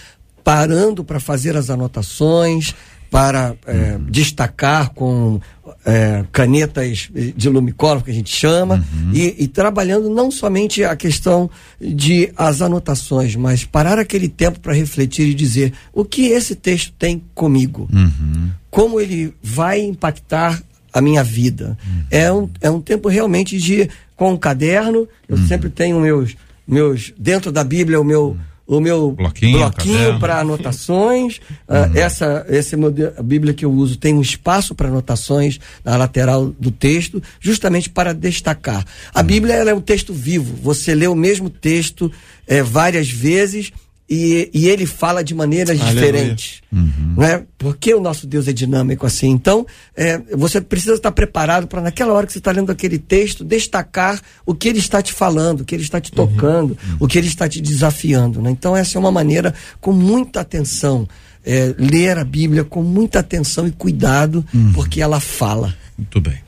[0.43, 2.75] parando para fazer as anotações,
[3.15, 5.41] para é, destacar com
[5.87, 9.13] é, canetas de lumicolor, que a gente chama, uhum.
[9.15, 11.49] e, e, trabalhando não somente a questão
[11.81, 16.93] de as anotações, mas parar aquele tempo para refletir e dizer o que esse texto
[16.99, 18.51] tem comigo, uhum.
[18.69, 20.61] como ele vai impactar
[20.95, 21.77] a minha vida.
[21.85, 22.05] Uhum.
[22.09, 25.09] É, um, é um tempo realmente de com um caderno.
[25.29, 25.49] Eu uhum.
[25.49, 26.37] sempre tenho meus,
[26.67, 27.13] meus.
[27.19, 28.37] Dentro da Bíblia, o meu.
[28.67, 31.39] O meu bloquinho, bloquinho para anotações.
[31.69, 31.93] Ah, uhum.
[31.93, 32.75] Uh, essa essa
[33.19, 37.91] a Bíblia que eu uso tem um espaço para anotações na lateral do texto, justamente
[37.91, 38.83] para destacar.
[39.13, 39.27] A uhum.
[39.27, 40.57] Bíblia ela é um texto vivo.
[40.63, 42.11] Você lê o mesmo texto
[42.47, 43.71] é, várias vezes
[44.09, 45.95] e, e ele fala de maneiras Aleluia.
[45.95, 46.61] diferentes.
[46.71, 47.15] Uhum.
[47.17, 47.43] Não é?
[47.57, 49.31] Porque o nosso Deus é dinâmico assim.
[49.31, 53.45] Então, é, você precisa estar preparado para, naquela hora que você está lendo aquele texto,
[53.45, 56.27] destacar o que ele está te falando, o que ele está te uhum.
[56.27, 56.97] tocando, uhum.
[57.01, 58.43] o que ele está te desafiando.
[58.43, 58.51] Né?
[58.51, 61.09] Então, essa é uma maneira com muita atenção.
[61.47, 64.73] É, ler a Bíblia com muita atenção e cuidado, uhum.
[64.73, 65.75] porque ela fala.
[65.97, 66.44] Muito bem.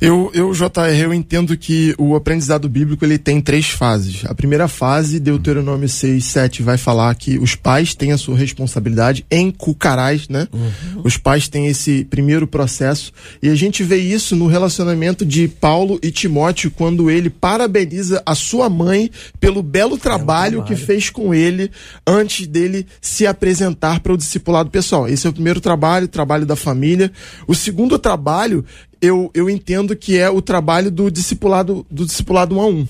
[0.00, 4.24] Eu, eu, JR, eu entendo que o aprendizado bíblico ele tem três fases.
[4.24, 9.24] A primeira fase, Deuteronômio 6, 7, vai falar que os pais têm a sua responsabilidade
[9.30, 10.48] em cucarás, né?
[10.52, 11.02] Uhum.
[11.04, 13.12] Os pais têm esse primeiro processo.
[13.42, 18.34] E a gente vê isso no relacionamento de Paulo e Timóteo, quando ele parabeniza a
[18.34, 20.62] sua mãe pelo belo trabalho, trabalho.
[20.64, 21.70] que fez com ele
[22.06, 25.08] antes dele se apresentar para o discipulado pessoal.
[25.08, 27.10] Esse é o primeiro trabalho, trabalho da família.
[27.46, 28.64] O segundo trabalho
[29.02, 32.86] eu, eu entendo que é o trabalho do discipulado do discipulado um a um.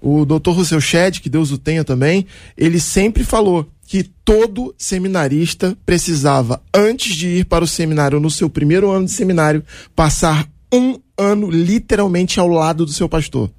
[0.00, 0.50] O Dr.
[0.50, 2.26] Rousseau Shedd, que Deus o tenha também,
[2.58, 8.50] ele sempre falou que todo seminarista precisava, antes de ir para o seminário, no seu
[8.50, 13.50] primeiro ano de seminário, passar um ano literalmente ao lado do seu pastor.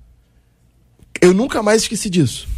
[1.22, 2.55] Eu nunca mais esqueci disso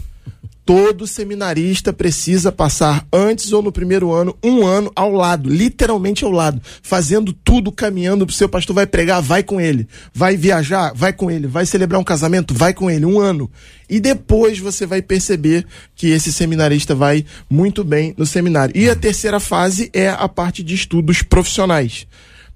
[0.68, 6.32] todo seminarista precisa passar antes ou no primeiro ano, um ano ao lado, literalmente ao
[6.32, 10.92] lado, fazendo tudo, caminhando para o seu pastor vai pregar, vai com ele, vai viajar,
[10.94, 13.50] vai com ele, vai celebrar um casamento, vai com ele, um ano.
[13.90, 15.66] E depois você vai perceber
[15.96, 18.76] que esse seminarista vai muito bem no seminário.
[18.76, 22.06] E a terceira fase é a parte de estudos profissionais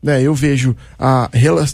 [0.01, 0.21] né?
[0.21, 1.29] Eu vejo a,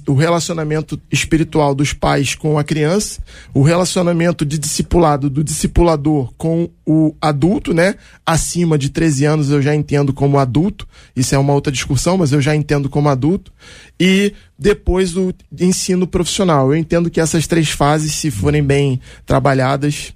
[0.07, 3.21] o relacionamento espiritual dos pais com a criança,
[3.53, 7.95] o relacionamento de discipulado do discipulador com o adulto, né?
[8.25, 12.31] Acima de 13 anos eu já entendo como adulto, isso é uma outra discussão, mas
[12.31, 13.51] eu já entendo como adulto.
[13.99, 16.73] E depois o ensino profissional.
[16.73, 20.13] Eu entendo que essas três fases, se forem bem trabalhadas,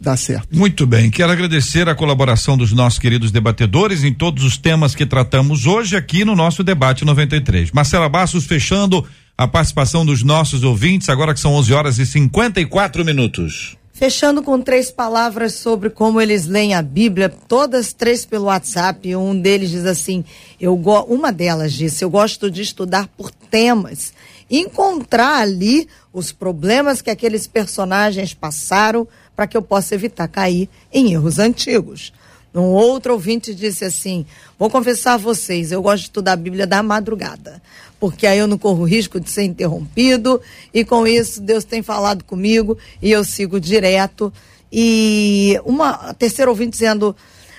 [0.00, 0.56] dá certo.
[0.56, 5.06] Muito bem, quero agradecer a colaboração dos nossos queridos debatedores em todos os temas que
[5.06, 7.72] tratamos hoje aqui no nosso debate 93.
[7.72, 13.04] Marcela Bastos fechando a participação dos nossos ouvintes, agora que são 11 horas e 54
[13.04, 13.76] minutos.
[13.92, 19.16] Fechando com três palavras sobre como eles leem a Bíblia, todas três pelo WhatsApp.
[19.16, 20.24] Um deles diz assim:
[20.60, 24.12] eu go uma delas disse, eu gosto de estudar por temas,
[24.48, 29.06] encontrar ali os problemas que aqueles personagens passaram
[29.38, 32.12] para que eu possa evitar cair em erros antigos.
[32.52, 34.26] Um outro ouvinte disse assim:
[34.58, 37.62] Vou confessar a vocês, eu gosto de estudar a Bíblia da madrugada,
[38.00, 40.40] porque aí eu não corro risco de ser interrompido,
[40.74, 44.32] e com isso Deus tem falado comigo e eu sigo direto.
[44.72, 47.14] E uma terceira ouvinte dizendo: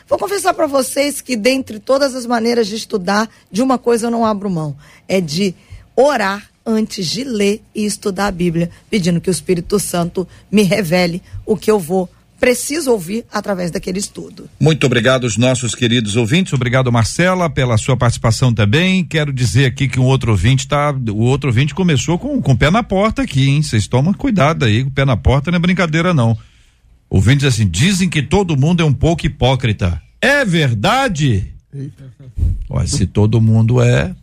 [0.05, 4.11] Vou confessar para vocês que, dentre todas as maneiras de estudar, de uma coisa eu
[4.11, 4.75] não abro mão:
[5.07, 5.55] é de
[5.95, 11.21] orar antes de ler e estudar a Bíblia, pedindo que o Espírito Santo me revele
[11.45, 12.09] o que eu vou
[12.39, 14.49] preciso ouvir através daquele estudo.
[14.59, 19.03] Muito obrigado aos nossos queridos ouvintes, obrigado Marcela pela sua participação também.
[19.03, 22.57] Quero dizer aqui que um outro ouvinte tá, o outro ouvinte começou com, com o
[22.57, 23.61] pé na porta aqui, hein?
[23.61, 26.37] Vocês tomam cuidado aí, o pé na porta não é brincadeira não.
[27.09, 30.01] Ouvintes assim, dizem que todo mundo é um pouco hipócrita.
[30.21, 31.53] É verdade?
[32.69, 34.15] Olha, se todo mundo é,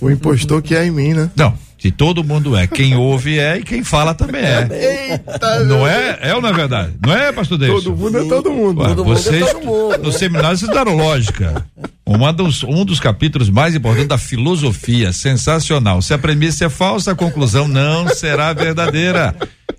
[0.00, 1.30] o impostor que é em mim, né?
[1.36, 5.10] Não, se todo mundo é, quem ouve é e quem fala também é.
[5.10, 6.18] Eita, não é?
[6.22, 6.94] É ou não é verdade?
[7.04, 7.84] Não é, pastor Deus?
[7.84, 8.80] Todo mundo é todo mundo.
[8.80, 9.98] Ué, todo vocês, mundo é todo mundo.
[9.98, 11.66] No seminário vocês deram lógica.
[12.06, 16.02] Uma dos, um dos capítulos mais importantes da filosofia, sensacional.
[16.02, 19.34] Se a premissa é falsa, a conclusão não será verdadeira.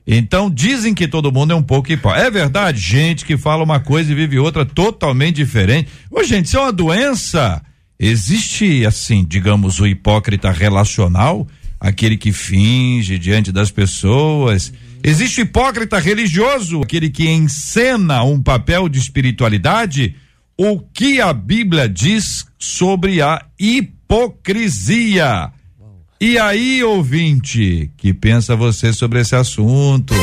[0.07, 2.27] Então dizem que todo mundo é um pouco hipócrita.
[2.27, 2.79] É verdade?
[2.79, 5.89] Gente que fala uma coisa e vive outra totalmente diferente.
[6.11, 7.61] Ô, gente, isso é uma doença.
[7.99, 11.47] Existe, assim, digamos, o hipócrita relacional,
[11.79, 14.73] aquele que finge diante das pessoas.
[15.03, 20.15] Existe o hipócrita religioso, aquele que encena um papel de espiritualidade.
[20.57, 25.51] O que a Bíblia diz sobre a hipocrisia?
[26.19, 30.13] E aí, ouvinte, que pensa você sobre esse assunto?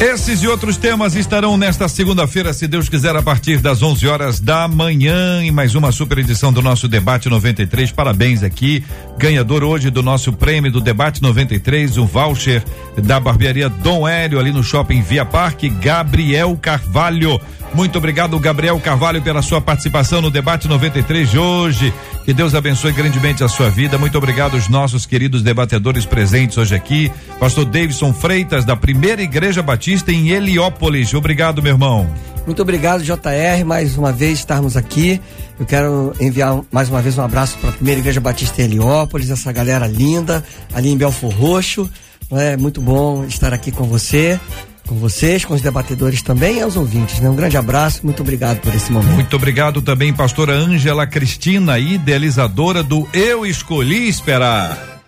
[0.00, 4.40] Esses e outros temas estarão nesta segunda-feira, se Deus quiser, a partir das 11 horas
[4.40, 7.92] da manhã, em mais uma super edição do nosso Debate 93.
[7.92, 8.82] Parabéns aqui,
[9.18, 12.64] ganhador hoje do nosso prêmio do Debate 93, um voucher
[12.96, 17.38] da barbearia Dom Hélio, ali no shopping Via Parque, Gabriel Carvalho.
[17.74, 21.94] Muito obrigado, Gabriel Carvalho, pela sua participação no debate 93 de hoje.
[22.24, 23.96] Que Deus abençoe grandemente a sua vida.
[23.96, 27.12] Muito obrigado aos nossos queridos debatedores presentes hoje aqui.
[27.38, 31.12] Pastor Davidson Freitas, da Primeira Igreja Batista em Heliópolis.
[31.14, 32.08] Obrigado, meu irmão.
[32.46, 35.20] Muito obrigado, JR, mais uma vez estarmos aqui.
[35.58, 39.30] Eu quero enviar mais uma vez um abraço para a Primeira Igreja Batista em Heliópolis,
[39.30, 41.90] essa galera linda ali em Belfor Roxo.
[42.30, 44.38] É muito bom estar aqui com você
[44.86, 47.20] com vocês, com os debatedores também e aos ouvintes.
[47.20, 47.30] Né?
[47.30, 49.14] Um grande abraço, muito obrigado por esse momento.
[49.14, 54.99] Muito obrigado também, pastora Ângela Cristina, idealizadora do Eu Escolhi Esperar.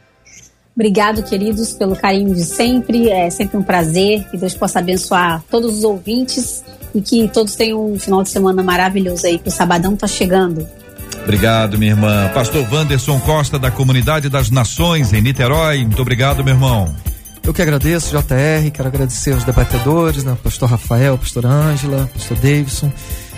[0.74, 3.10] Obrigado, queridos, pelo carinho de sempre.
[3.10, 4.24] É sempre um prazer.
[4.30, 6.64] Que Deus possa abençoar todos os ouvintes
[6.94, 10.66] e que todos tenham um final de semana maravilhoso aí, que o sabadão está chegando.
[11.22, 12.30] Obrigado, minha irmã.
[12.34, 15.84] Pastor Wanderson Costa, da Comunidade das Nações, em Niterói.
[15.84, 16.92] Muito obrigado, meu irmão.
[17.44, 20.36] Eu que agradeço, JR, quero agradecer aos debatedores, né?
[20.42, 22.90] Pastor Rafael, Pastor Ângela, Pastor Davidson.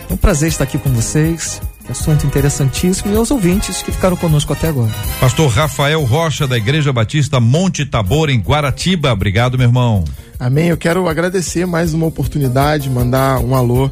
[0.08, 1.60] É um prazer estar aqui com vocês.
[1.88, 4.90] Assunto interessantíssimo e aos ouvintes que ficaram conosco até agora.
[5.20, 9.12] Pastor Rafael Rocha, da Igreja Batista Monte Tabor, em Guaratiba.
[9.12, 10.04] Obrigado, meu irmão.
[10.38, 10.68] Amém.
[10.68, 13.90] Eu quero agradecer mais uma oportunidade, mandar um alô uh,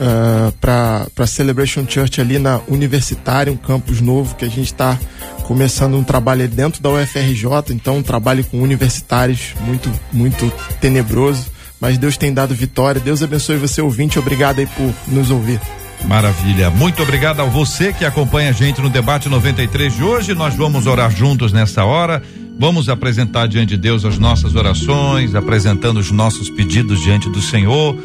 [0.00, 4.98] ah, para Celebration Church ali na Universitária, um campus novo que a gente está
[5.44, 11.46] começando um trabalho dentro da UFRJ, então um trabalho com universitários muito, muito tenebroso.
[11.80, 13.00] Mas Deus tem dado vitória.
[13.00, 14.16] Deus abençoe você, ouvinte.
[14.16, 15.60] Obrigado aí por nos ouvir.
[16.06, 16.70] Maravilha.
[16.70, 20.34] Muito obrigado a você que acompanha a gente no debate 93 de hoje.
[20.34, 22.22] Nós vamos orar juntos nessa hora.
[22.58, 27.96] Vamos apresentar diante de Deus as nossas orações, apresentando os nossos pedidos diante do Senhor,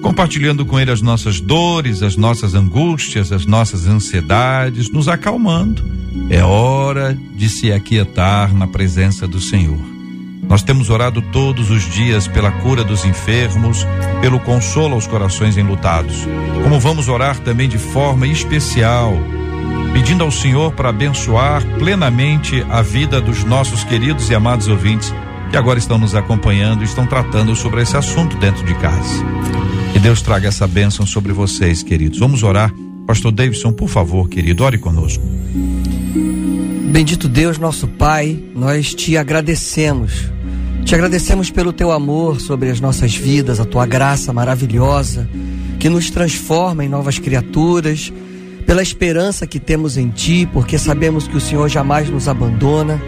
[0.00, 5.84] compartilhando com Ele as nossas dores, as nossas angústias, as nossas ansiedades, nos acalmando.
[6.30, 9.95] É hora de se aquietar na presença do Senhor.
[10.48, 13.86] Nós temos orado todos os dias pela cura dos enfermos,
[14.20, 16.26] pelo consolo aos corações enlutados.
[16.62, 19.12] Como vamos orar também de forma especial,
[19.92, 25.12] pedindo ao Senhor para abençoar plenamente a vida dos nossos queridos e amados ouvintes
[25.50, 29.24] que agora estão nos acompanhando e estão tratando sobre esse assunto dentro de casa.
[29.92, 32.18] Que Deus traga essa bênção sobre vocês, queridos.
[32.18, 32.72] Vamos orar.
[33.06, 35.22] Pastor Davidson, por favor, querido, ore conosco.
[36.90, 40.35] Bendito Deus, nosso Pai, nós te agradecemos.
[40.84, 45.28] Te agradecemos pelo teu amor sobre as nossas vidas, a tua graça maravilhosa
[45.78, 48.12] que nos transforma em novas criaturas,
[48.66, 53.00] pela esperança que temos em ti, porque sabemos que o Senhor jamais nos abandona.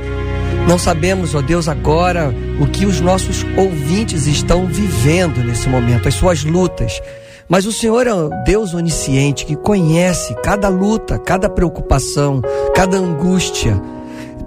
[0.69, 6.15] Não sabemos, ó Deus, agora o que os nossos ouvintes estão vivendo nesse momento, as
[6.15, 7.01] suas lutas.
[7.49, 8.13] Mas o Senhor é
[8.45, 12.43] Deus onisciente que conhece cada luta, cada preocupação,
[12.75, 13.81] cada angústia.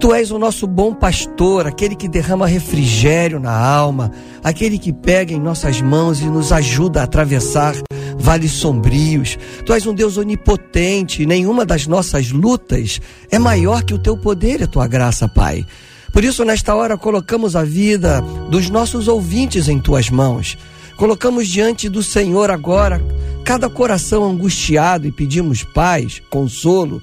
[0.02, 4.10] Tu és o nosso bom pastor, aquele que derrama refrigério na alma,
[4.42, 7.76] aquele que pega em nossas mãos e nos ajuda a atravessar
[8.18, 9.38] vales sombrios.
[9.64, 13.00] Tu és um Deus onipotente, nenhuma das nossas lutas
[13.30, 15.64] é maior que o teu poder e a tua graça, Pai.
[16.12, 20.58] Por isso, nesta hora, colocamos a vida dos nossos ouvintes em tuas mãos.
[20.96, 23.00] Colocamos diante do Senhor agora
[23.44, 27.00] cada coração angustiado e pedimos paz, consolo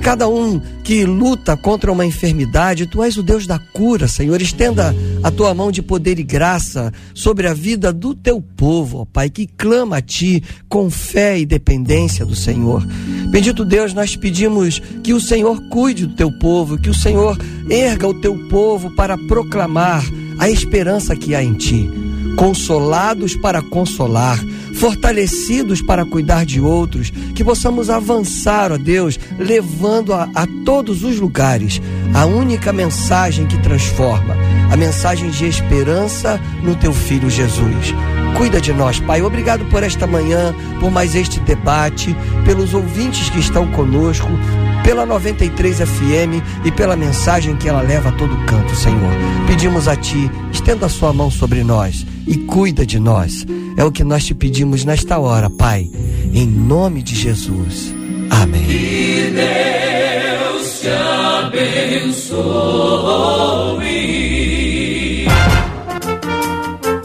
[0.00, 4.40] cada um que luta contra uma enfermidade, tu és o Deus da cura, Senhor.
[4.40, 9.04] Estenda a tua mão de poder e graça sobre a vida do teu povo, ó
[9.04, 12.84] Pai, que clama a ti com fé e dependência do Senhor.
[13.30, 17.38] Bendito Deus, nós pedimos que o Senhor cuide do teu povo, que o Senhor
[17.68, 20.02] erga o teu povo para proclamar
[20.38, 24.38] a esperança que há em ti consolados para consolar,
[24.74, 31.18] fortalecidos para cuidar de outros, que possamos avançar, ó Deus, levando a, a todos os
[31.18, 31.80] lugares
[32.14, 34.36] a única mensagem que transforma,
[34.70, 37.94] a mensagem de esperança no teu filho Jesus.
[38.36, 39.22] Cuida de nós, Pai.
[39.22, 44.28] Obrigado por esta manhã, por mais este debate, pelos ouvintes que estão conosco,
[44.82, 49.12] pela 93 FM e pela mensagem que ela leva a todo canto, Senhor.
[49.46, 53.46] Pedimos a Ti, estenda a Sua mão sobre nós e cuida de nós.
[53.76, 55.90] É o que nós te pedimos nesta hora, Pai,
[56.32, 57.94] em nome de Jesus.
[58.30, 58.64] Amém.
[58.64, 60.88] Que Deus te
[61.46, 62.42] abençoe.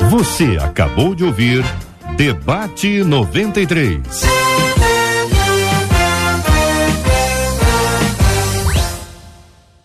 [0.09, 1.63] Você acabou de ouvir
[2.15, 4.01] Debate 93.